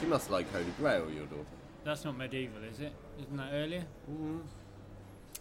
[0.01, 1.45] She must like Holy Grail, your daughter.
[1.85, 2.93] that's not medieval, is it?
[3.21, 3.85] Isn't that earlier?
[4.11, 4.39] Mm-hmm.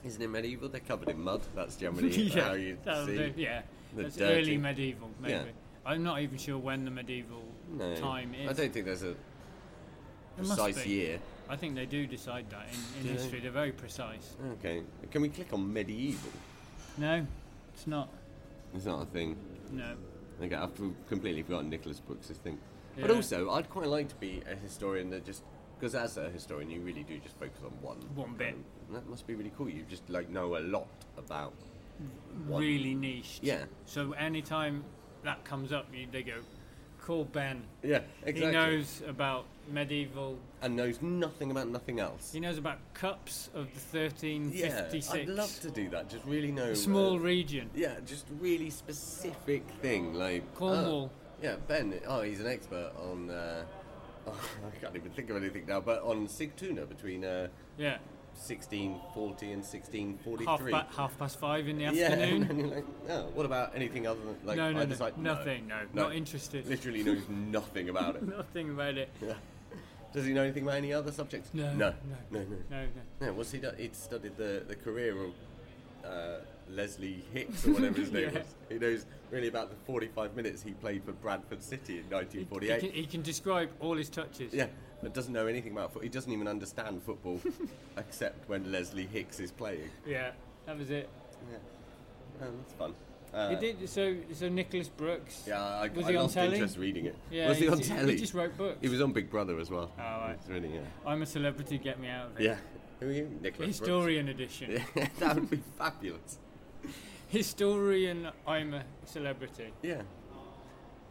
[0.06, 0.69] Isn't it medieval?
[0.69, 1.41] They're covered in mud.
[1.56, 3.15] That's generally how you see.
[3.17, 3.62] do, yeah.
[3.95, 5.34] the That's dirty- early medieval, maybe.
[5.34, 5.43] Yeah.
[5.86, 8.49] I'm not even sure when the medieval No, time is.
[8.49, 9.15] I don't think there's a
[10.38, 11.19] precise year.
[11.49, 12.67] I think they do decide that
[13.02, 13.39] in, in history.
[13.41, 14.36] They're very precise.
[14.54, 16.32] Okay, can we click on medieval?
[16.97, 17.26] No,
[17.73, 18.08] it's not.
[18.73, 19.36] It's not a thing.
[19.71, 19.93] No.
[20.41, 20.71] Okay, I've
[21.10, 22.58] completely forgotten Nicholas Brooks' thing.
[23.00, 23.16] But Yeah.
[23.16, 25.44] also, I'd quite like to be a historian that just
[25.80, 28.56] because as a historian, you really do just focus on one One bit.
[28.88, 29.70] And that must be really cool.
[29.70, 31.54] You just like know a lot about.
[32.48, 33.40] one- Really niche.
[33.42, 33.66] Yeah.
[33.86, 34.84] So anytime
[35.24, 36.40] that comes up, you, they go,
[37.02, 37.64] call Ben.
[37.84, 38.46] Yeah, exactly.
[38.46, 40.38] He knows about medieval.
[40.62, 42.32] and knows nothing about nothing else.
[42.34, 45.12] He knows about cups of the yeah, 1356.
[45.12, 46.10] I'd love to do that.
[46.10, 47.70] Just really know A small uh, region.
[47.76, 51.12] Yeah, just really specific thing like Cornwall.
[51.41, 52.00] Yeah, Ben.
[52.08, 53.30] Oh, he's an expert on.
[53.30, 53.63] Uh,
[54.28, 54.32] oh,
[54.67, 57.98] I can't even think of anything now, but on Sigtuna between uh, Yeah.
[58.36, 60.72] 1640 and Half, 1643.
[60.72, 62.43] ba- half past five in the yeah, afternoon.
[62.50, 65.67] and you're like, oh, what about anything other than like no, no, no, like, nothing.
[65.67, 66.65] No, no, not interested.
[66.67, 68.24] Literally knows nothing about it.
[68.28, 69.10] Nothing about it.
[69.22, 69.34] Yeah.
[70.13, 71.52] Does he know anything about any other subjects?
[71.54, 71.93] No, no, no.
[72.32, 72.46] no, no.
[72.72, 72.88] No, no.
[73.22, 73.76] Yeah, what's he done?
[73.78, 75.32] He'd studied the, the career of
[76.04, 76.38] uh,
[76.69, 78.39] Leslie Hicks or whatever his name Yeah.
[78.39, 78.56] was.
[78.69, 82.15] He knows really about the 45 minutes he played for Bradford City in He, he
[82.15, 82.80] 1948.
[82.80, 84.54] can, he can describe all his touches.
[84.54, 84.67] yeah,
[85.02, 86.04] but doesn't know anything about football.
[86.04, 87.39] He doesn't even understand football
[87.97, 89.89] except when Leslie Hicks is playing.
[90.06, 90.32] Yeah,
[90.65, 91.10] that was it.
[91.52, 91.58] Yeah,
[92.43, 92.93] oh, that's fun.
[93.34, 94.15] Uh, he did so.
[94.34, 95.45] So Nicholas Brooks.
[95.47, 96.54] Yeah, I, Was I he on lost telly?
[96.54, 97.15] interest reading it.
[97.32, 98.78] Yeah, was he on he's- he just wrote books.
[98.80, 99.91] He was on Big Brother as well.
[99.97, 100.38] Oh, right.
[100.47, 100.82] Really, yeah.
[101.04, 101.80] I'm a celebrity.
[101.80, 102.43] Get me out of it.
[102.43, 102.58] Yeah.
[102.99, 103.23] Who are you?
[103.41, 103.80] Nicholas Brooks?
[103.80, 104.80] Historian edition.
[104.95, 106.38] Yeah, that would be fabulous.
[107.30, 108.30] Historian.
[108.48, 109.72] I'm a celebrity.
[109.82, 110.02] Yeah.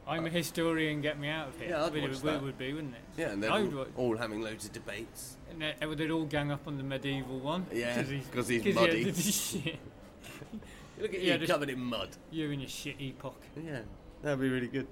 [0.06, 1.00] I'm a historian.
[1.00, 1.70] Get me out of here.
[1.70, 2.42] Yeah, I'd Would it, watch would- that.
[2.42, 3.00] would be, wouldn't it?
[3.16, 5.37] Yeah, and they're I all, would watch- all having loads of debates.
[5.50, 7.66] And they, uh, they'd all gang up on the medieval one.
[7.72, 9.04] Yeah, 'cause he's he muddy.
[9.04, 9.78] had the shit.
[11.00, 12.08] Look at Yeah, you just- covered in mud.
[12.30, 13.40] You're in your shit epoch.
[13.56, 13.80] Yeah,
[14.22, 14.87] that'd be really good.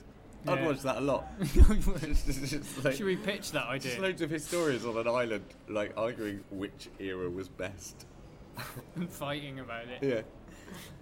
[0.47, 0.67] I'd Yeah.
[0.67, 1.27] watch that a lot.
[1.41, 5.45] Just- just like- Should we pitch that Just idea loads of historians on an island,
[5.69, 8.07] like arguing which era was best.
[8.97, 10.03] and fighting about it?
[10.03, 10.23] Yeah.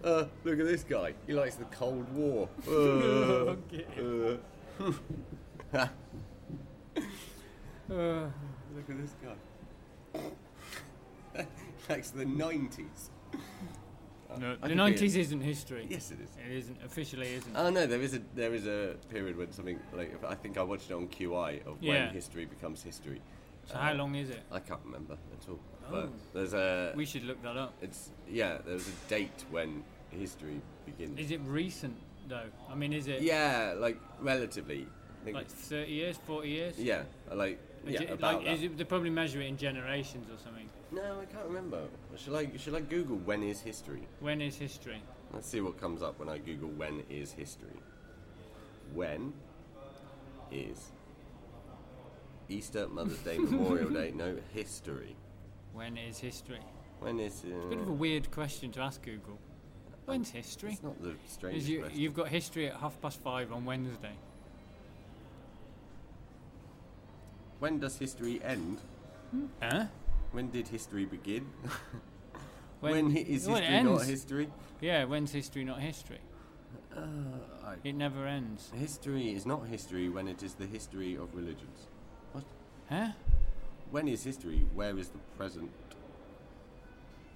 [0.04, 1.14] Uh, look at this guy.
[1.26, 2.48] He likes the Cold War.
[2.68, 4.38] Uh, Okay.
[5.72, 5.86] uh.
[7.90, 8.28] Uh,
[8.76, 10.26] Look at this guy.
[11.88, 13.08] likes the 90s.
[14.38, 15.86] no, the nineties a- isn't history.
[15.88, 16.28] Yes, it is.
[16.46, 17.56] It isn't officially isn't.
[17.56, 20.62] Oh no, there is a there is a period when something like I think I
[20.62, 21.92] watched it on QI of Yeah.
[22.06, 23.22] when history becomes history.
[23.70, 24.42] So how long is it?
[24.50, 25.60] I can't remember at all.
[25.86, 25.90] Oh.
[25.92, 27.74] But there's a We should look that up.
[27.80, 31.18] it's yeah there's a date when history begins.
[31.18, 31.96] Is it recent
[32.28, 32.48] though?
[32.70, 34.86] I mean, is it Yeah, like relatively.
[35.30, 36.78] Like thirty years, forty years?
[36.78, 37.02] yeah,
[37.32, 38.66] like Is yeah, it, about like, is that.
[38.66, 40.68] it, they probably measure it in generations or something.
[40.90, 41.80] No, I can't remember.
[42.16, 44.02] Should I shall I Google when is history?
[44.20, 45.02] When is history?
[45.34, 47.76] Let's see what comes up when I Google when is history.
[48.94, 49.34] When
[50.50, 50.92] is
[52.48, 54.12] Easter, Mother's Day, Memorial Day?
[54.14, 55.14] No, history.
[55.72, 56.60] When is history?
[57.00, 57.44] When is?
[57.44, 59.38] Uh, Bit of a weird question to ask Google.
[60.06, 60.72] When's history?
[60.72, 62.00] It's not the strangest you, question.
[62.00, 64.12] you've got history at half past five on Wednesday.
[67.58, 68.78] When does history end?
[69.60, 69.84] Huh?
[70.32, 71.46] When did history begin?
[72.80, 74.48] When- when, hi- is when history not history?
[74.80, 76.20] Yeah, when's history not history?
[76.96, 77.00] Uh,
[77.66, 78.70] I, It never ends.
[78.72, 81.88] history is not history when it is the history of religions.
[82.88, 83.08] Huh?
[83.90, 84.66] When is history?
[84.74, 85.70] Where is the present?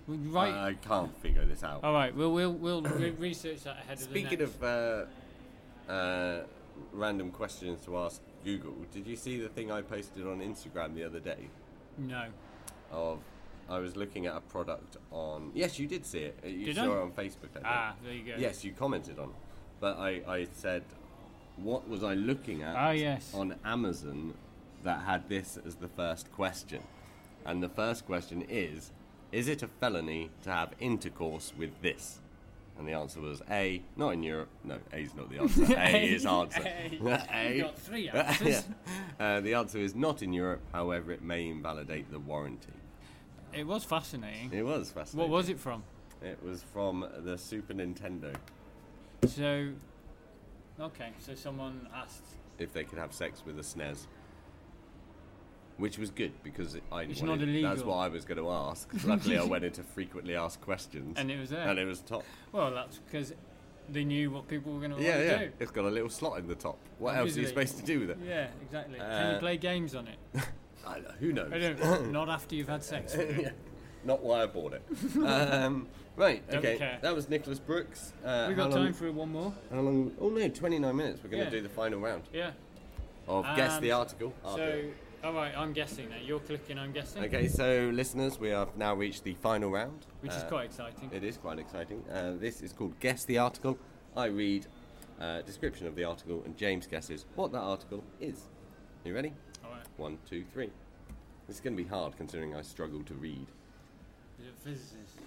[0.07, 0.53] Right.
[0.53, 1.85] I can't figure this out.
[1.85, 2.15] All right.
[2.15, 5.09] We'll we'll we'll re- research that ahead Speaking of the next.
[5.89, 6.41] of uh, uh,
[6.93, 11.05] random questions to ask Google, did you see the thing I posted on Instagram the
[11.05, 11.49] other day?
[11.99, 12.25] no.
[12.91, 13.21] Of
[13.71, 15.51] I was looking at a product on.
[15.55, 16.39] Yes, you did see it.
[16.45, 16.87] Uh, You Did saw I?
[16.99, 17.49] it on Facebook.
[17.65, 18.35] Ah, there you go.
[18.37, 19.35] Yes, you commented on it.
[19.81, 20.83] But I, I said,
[21.57, 23.33] what was I looking at Ah, yes.
[23.33, 24.35] on Amazon
[24.85, 26.83] that had this as the first question?
[27.45, 28.93] And the first question is
[29.31, 32.21] Is it a felony to have intercourse with this?
[32.79, 34.49] And the answer was A, not in Europe.
[34.65, 35.65] No, A's not the answer.
[35.77, 36.63] A is answer.
[36.65, 36.91] A.
[37.55, 38.65] You got three answers.
[39.21, 39.25] Yeah.
[39.25, 42.73] Uh, the answer is not in Europe, however, it may invalidate the warranty.
[43.53, 44.51] It was fascinating.
[44.53, 45.31] It was fascinating.
[45.31, 45.83] What was it from?
[46.23, 48.35] It was from the Super Nintendo.
[49.27, 49.69] So,
[50.81, 51.11] okay.
[51.19, 52.25] So someone asked.
[52.59, 54.07] if they could have sex with a SNES.
[55.83, 57.71] Which was good because I It's wanted, not illegal.
[57.71, 58.89] That's what I was going to ask.
[59.05, 61.67] Luckily, I went into frequently asked questions, And it was there.
[61.69, 62.23] and it was top.
[62.53, 63.35] Well, that's because
[63.89, 65.39] they knew what people were going to Yeah, want yeah.
[65.39, 65.51] do.
[65.59, 66.79] It's got a little slot in the top.
[67.01, 68.19] What else are you supposed to do with it?
[68.25, 68.97] Yeah, exactly.
[69.01, 70.19] Can you Uh, play games on it?
[70.87, 71.51] I don't know, who knows?
[71.53, 72.13] I don't.
[72.13, 73.17] not after you've had sex.
[73.41, 73.51] Yeah.
[74.05, 74.83] Not why I bought it.
[75.27, 76.49] um, right.
[76.49, 76.99] Don't okay.
[77.03, 78.13] That was Nicholas Brooks.
[78.25, 79.53] Uh, We got long, time for one more.
[79.73, 80.13] How long?
[80.21, 81.21] Oh no, 29 minutes.
[81.25, 81.51] We're going to Yeah.
[81.51, 82.53] do the final round Yeah.
[83.27, 84.33] of guess the article.
[84.45, 84.85] So.
[85.25, 86.17] All right, I'm guessing now.
[86.25, 86.79] You're clicking.
[86.79, 87.23] I'm guessing.
[87.25, 90.07] Okay, so listeners, we have now reached the final round.
[90.21, 91.11] Which is Uh, quite exciting.
[91.13, 92.03] It is quite exciting.
[92.11, 93.79] Uh, this is called Guess the Article.
[94.17, 94.67] I read
[95.21, 98.49] uh, description of the article, and James guesses what that article is.
[99.05, 99.33] You ready?
[99.65, 99.87] All right.
[99.97, 100.71] One, two, three.
[101.47, 103.47] This is going to be hard considering I struggle to read.
[104.41, 105.19] Is it physicist?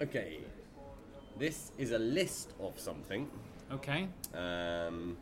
[0.00, 0.38] Okay.
[1.38, 3.28] This is a list of something
[3.72, 4.06] Okay.
[4.34, 5.16] um,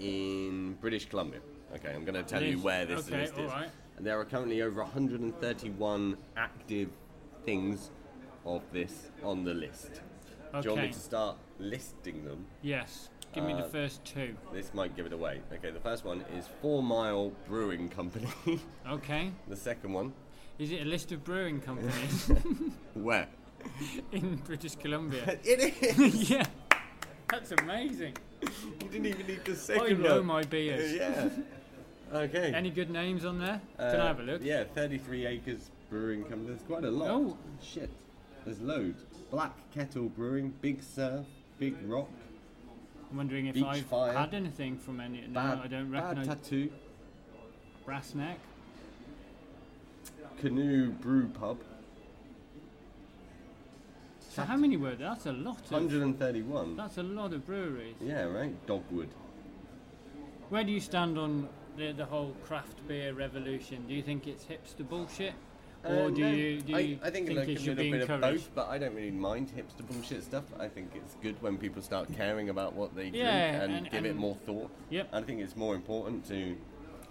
[0.00, 1.40] in British Columbia.
[1.74, 3.50] Okay, I'm going to tell you where this Okay, list is.
[3.96, 6.88] And there are currently over 131 active
[7.44, 7.90] things
[8.44, 10.00] of this on the list.
[10.52, 12.46] Do you want me to start listing them?
[12.62, 13.08] Yes.
[13.32, 14.36] Give me the Uh, first two.
[14.52, 15.40] This might give it away.
[15.52, 18.28] Okay, the first one is Four Mile Brewing Company.
[18.88, 19.32] Okay.
[19.48, 20.12] the second one,
[20.58, 22.30] Is it a list of brewing companies
[22.94, 23.26] where?
[24.12, 25.38] in British Columbia?
[25.42, 26.30] It is.
[26.30, 26.46] yeah.
[27.28, 28.14] That's amazing.
[28.40, 29.82] you didn't even need the second.
[29.84, 30.26] I know one.
[30.26, 30.92] my beers.
[30.92, 31.28] Yeah.
[32.14, 32.52] Okay.
[32.54, 33.60] Any good names on there?
[33.78, 34.40] Can I Uh, have a look?
[34.42, 36.48] Yeah, 33 Acres Brewing Company.
[36.50, 37.10] There's quite a lot.
[37.10, 37.36] Oh.
[37.60, 37.90] Shit.
[38.44, 39.02] There's loads.
[39.30, 41.26] Black Kettle Brewing, Big Surf,
[41.58, 42.08] Big Rock,
[43.10, 44.12] I'm wondering if Beach I've Fire.
[44.12, 45.22] had anything from any.
[45.22, 46.26] No, Bad, I don't recognise.
[46.28, 46.42] Bad.
[46.42, 46.70] Tattoo,
[47.84, 48.38] Brass Neck.
[50.40, 51.58] Canoe Brew Pub,
[54.20, 55.08] So how many were there?
[55.10, 55.70] That's a lot of.
[55.70, 56.76] 131.
[56.76, 57.94] That's a lot of breweries.
[58.00, 58.66] Yeah, right?
[58.66, 59.08] Dogwood.
[60.48, 63.84] Where do you stand on the, the whole craft beer revolution?
[63.88, 65.32] Do you think it's hipster bullshit,
[65.84, 67.76] or Uh, do no, you do I, you I think, think like it a should
[67.76, 68.44] little be bit of encouraged?
[68.46, 70.44] both, but I don't really mind hipster bullshit stuff.
[70.58, 74.04] I think it's good when people start caring about what they drink and, and- give
[74.04, 74.70] it more thought.
[74.90, 75.08] Yep.
[75.12, 76.56] I think it's more important to.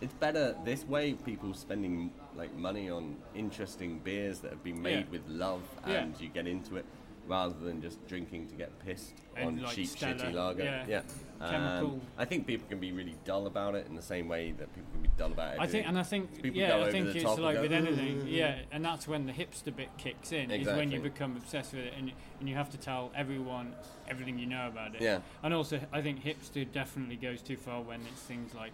[0.02, 1.14] It's better this way.
[1.14, 5.12] People spending like money on interesting beers that have been made Yeah.
[5.12, 5.94] with love, Yeah.
[6.02, 6.86] and you get into it.
[7.28, 10.86] Rather than just drinking to get pissed And on like cheap, Stella, shitty lager.
[10.88, 11.02] yeah.
[11.40, 11.92] Chemical.
[11.96, 14.74] Um, I think people can be really dull about it in the same way that
[14.74, 17.26] people can be dull about I think, and I think, People yeah, I think it's
[17.38, 20.52] like go, with anything, yeah, and that's when the hipster bit kicks in.
[20.52, 23.74] Is when you become obsessed with it, and and you have to tell everyone
[24.08, 25.02] everything you know about it.
[25.02, 25.20] Yeah.
[25.44, 28.72] And also, I think hipster definitely goes too far when it's things like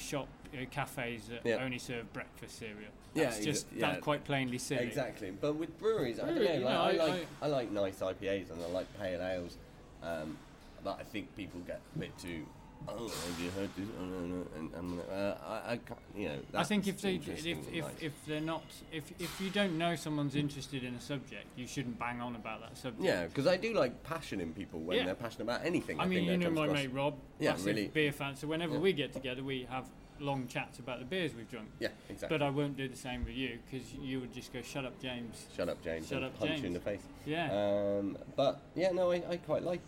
[0.00, 1.62] shop uh, cafes that Yeah.
[1.64, 2.90] only serve breakfast cereal.
[3.14, 3.90] Yeah, That's exa- just yeah.
[3.90, 4.84] that's quite plainly silly.
[4.84, 6.42] Exactly, but with breweries, I don't know.
[6.42, 9.56] Like, know, I, I- like I, like nice IPAs and I like pale ales,
[10.02, 10.36] um,
[10.82, 12.46] but I think people get a bit too.
[12.88, 13.86] Oh, have you heard this?
[14.00, 14.46] Oh, no, no.
[14.56, 16.38] And I'm like, uh, I, I can't, you know.
[16.54, 18.02] I think if they if if, like.
[18.02, 21.98] if they're not if if you don't know someone's interested in a subject, you shouldn't
[21.98, 23.02] bang on about that subject.
[23.04, 25.04] yeah, because I do like passion in people when Yeah.
[25.06, 26.00] they're passionate about anything.
[26.00, 26.78] I mean, think you know my across.
[26.78, 27.88] mate Rob, Yeah, really.
[27.88, 28.34] beer fan.
[28.36, 28.80] So whenever Yeah.
[28.80, 29.84] we get together, we have
[30.18, 31.68] long chats about the beers we've drunk.
[31.80, 32.36] Yeah, exactly.
[32.38, 35.00] But I won't do the same with you because you would just go, "Shut up,
[35.00, 36.08] James." Shut up, James.
[36.08, 37.00] Shut up, punch you in the face.
[37.24, 37.50] Yeah.
[37.52, 39.80] Um, but yeah, no, I, I quite like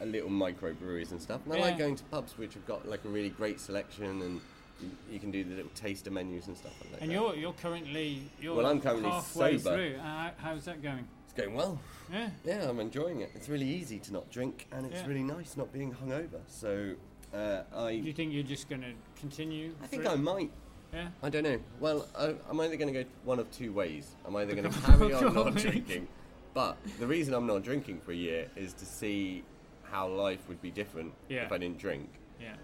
[0.00, 1.40] a little microbreweries and stuff.
[1.44, 4.40] And I like going to pubs which have got like a really great selection and
[4.80, 7.02] you, you can do the little taster menus and stuff like that.
[7.02, 9.76] And you're you're currently you're Well, I'm currently halfway sober.
[9.76, 9.96] through.
[10.00, 11.06] Uh, how's that going?
[11.24, 11.78] It's going well.
[12.12, 12.28] Yeah.
[12.44, 13.30] Yeah, I'm enjoying it.
[13.34, 15.06] It's really easy to not drink, and it's Yeah.
[15.06, 16.40] really nice not being hungover.
[16.46, 16.94] So,
[17.34, 17.92] uh, I.
[17.96, 19.74] Do you think you're just going to continue?
[19.82, 20.12] I think through?
[20.12, 20.50] I might.
[20.92, 21.08] Yeah.
[21.22, 21.58] I don't know.
[21.80, 24.10] Well, I, I'm either going to go one of two ways.
[24.24, 26.06] I'm either going to carry on not drinking,
[26.54, 29.42] but the reason I'm not drinking for a year is to see
[29.90, 31.44] how life would be different Yeah.
[31.44, 32.08] if I didn't drink.
[32.40, 32.54] Yeah.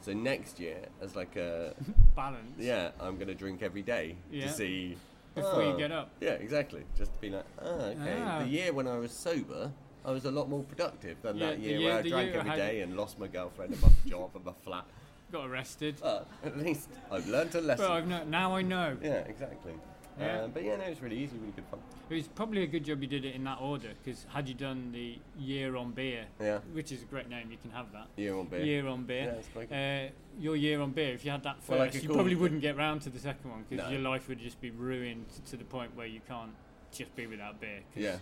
[0.00, 1.74] So next year, as like a
[2.16, 2.52] Balance.
[2.58, 4.46] yeah, I'm going to drink every day Yeah.
[4.46, 4.96] to see
[5.34, 5.76] Before you oh.
[5.76, 6.10] get up.
[6.20, 6.84] Yeah, exactly.
[6.96, 8.16] Just to be like, oh, okay.
[8.24, 8.40] Ah.
[8.40, 9.70] The year when I was sober,
[10.04, 12.50] I was a lot more productive than Yeah, that year, year- where I drank every
[12.52, 14.84] day and lost my girlfriend and my job and my flat.
[15.30, 15.96] Got arrested.
[16.00, 17.84] But at least I've learned a lesson.
[17.84, 18.96] Well, I've no, now I know.
[19.02, 19.74] Yeah, exactly.
[20.18, 20.26] Yeah.
[20.42, 21.80] Uh, but yeah, no, it's really easy, really good fun.
[22.10, 24.54] It was probably a good job you did it in that order because had you
[24.54, 26.58] done the year on beer, Yeah.
[26.72, 28.06] which is a great name, you can have that.
[28.16, 28.60] Year on beer.
[28.64, 29.24] Year on beer.
[29.24, 30.08] Yeah, it's quite good.
[30.08, 30.10] uh,
[30.40, 31.12] your year on beer.
[31.14, 33.50] If you had that first, Well, could you probably wouldn't get round to the second
[33.50, 33.90] one because No.
[33.90, 36.52] your life would just be ruined to the point where you can't
[36.92, 37.80] just be without beer.
[37.94, 38.16] 'cause, Yeah.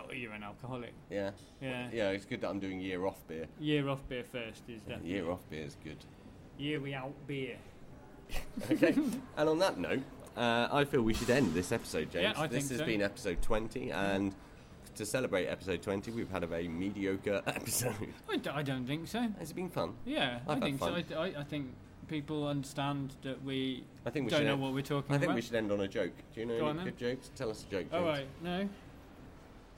[0.00, 0.92] oh, you're an alcoholic.
[1.10, 1.32] Yeah.
[1.60, 1.88] Yeah.
[1.92, 3.46] Yeah, it's good that I'm doing year off beer.
[3.60, 5.98] Year off beer first is definitely Year off beer is good.
[6.58, 7.56] year without beer.
[8.70, 8.94] okay.
[9.36, 10.02] and on that note,
[10.36, 12.34] uh, I feel we should end this episode, James.
[12.36, 12.86] Yeah, I this think has so.
[12.86, 14.34] been episode 20, and
[14.94, 17.94] to celebrate episode 20, we've had a very mediocre episode.
[18.30, 19.20] I, d- I don't think so.
[19.38, 19.94] Has it been fun?
[20.04, 20.86] Yeah, I've I had think so.
[20.86, 21.04] fun.
[21.12, 21.68] I, I, I think
[22.08, 25.18] people understand that we, I think we don't should know end- what we're talking I
[25.18, 25.34] think about.
[25.36, 26.12] we should end on a joke.
[26.34, 26.84] Do you know Go any then.
[26.86, 27.30] good jokes?
[27.34, 27.94] Tell us a joke, James.
[27.94, 28.68] All right, no.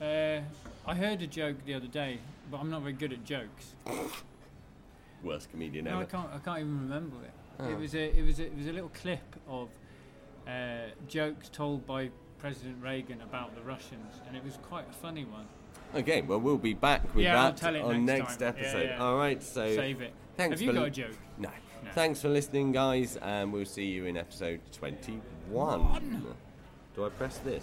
[0.01, 0.41] Uh,
[0.87, 2.19] I heard a joke the other day,
[2.51, 3.75] but I'm not very good at jokes.
[5.23, 6.05] Worst comedian No, I ever.
[6.07, 6.29] can't.
[6.35, 7.71] I can't even remember it.
[7.71, 8.19] It was a.
[8.19, 8.45] It was a.
[8.47, 9.69] It was a little clip of
[10.47, 15.25] uh, jokes told by President Reagan about the Russians, and it was quite a funny
[15.25, 15.47] one.
[15.95, 18.41] Okay, well, we'll be back with Yeah, that on next next, time.
[18.41, 18.89] Yeah, episode.
[18.91, 19.03] yeah.
[19.03, 20.13] All right, so Save it.
[20.37, 21.17] Thanks Have you for got li- a joke?
[21.39, 21.49] No.
[21.85, 21.91] No.
[21.93, 26.27] Thanks for listening, guys, and we'll see you in episode 21.
[26.95, 27.63] Do I press this?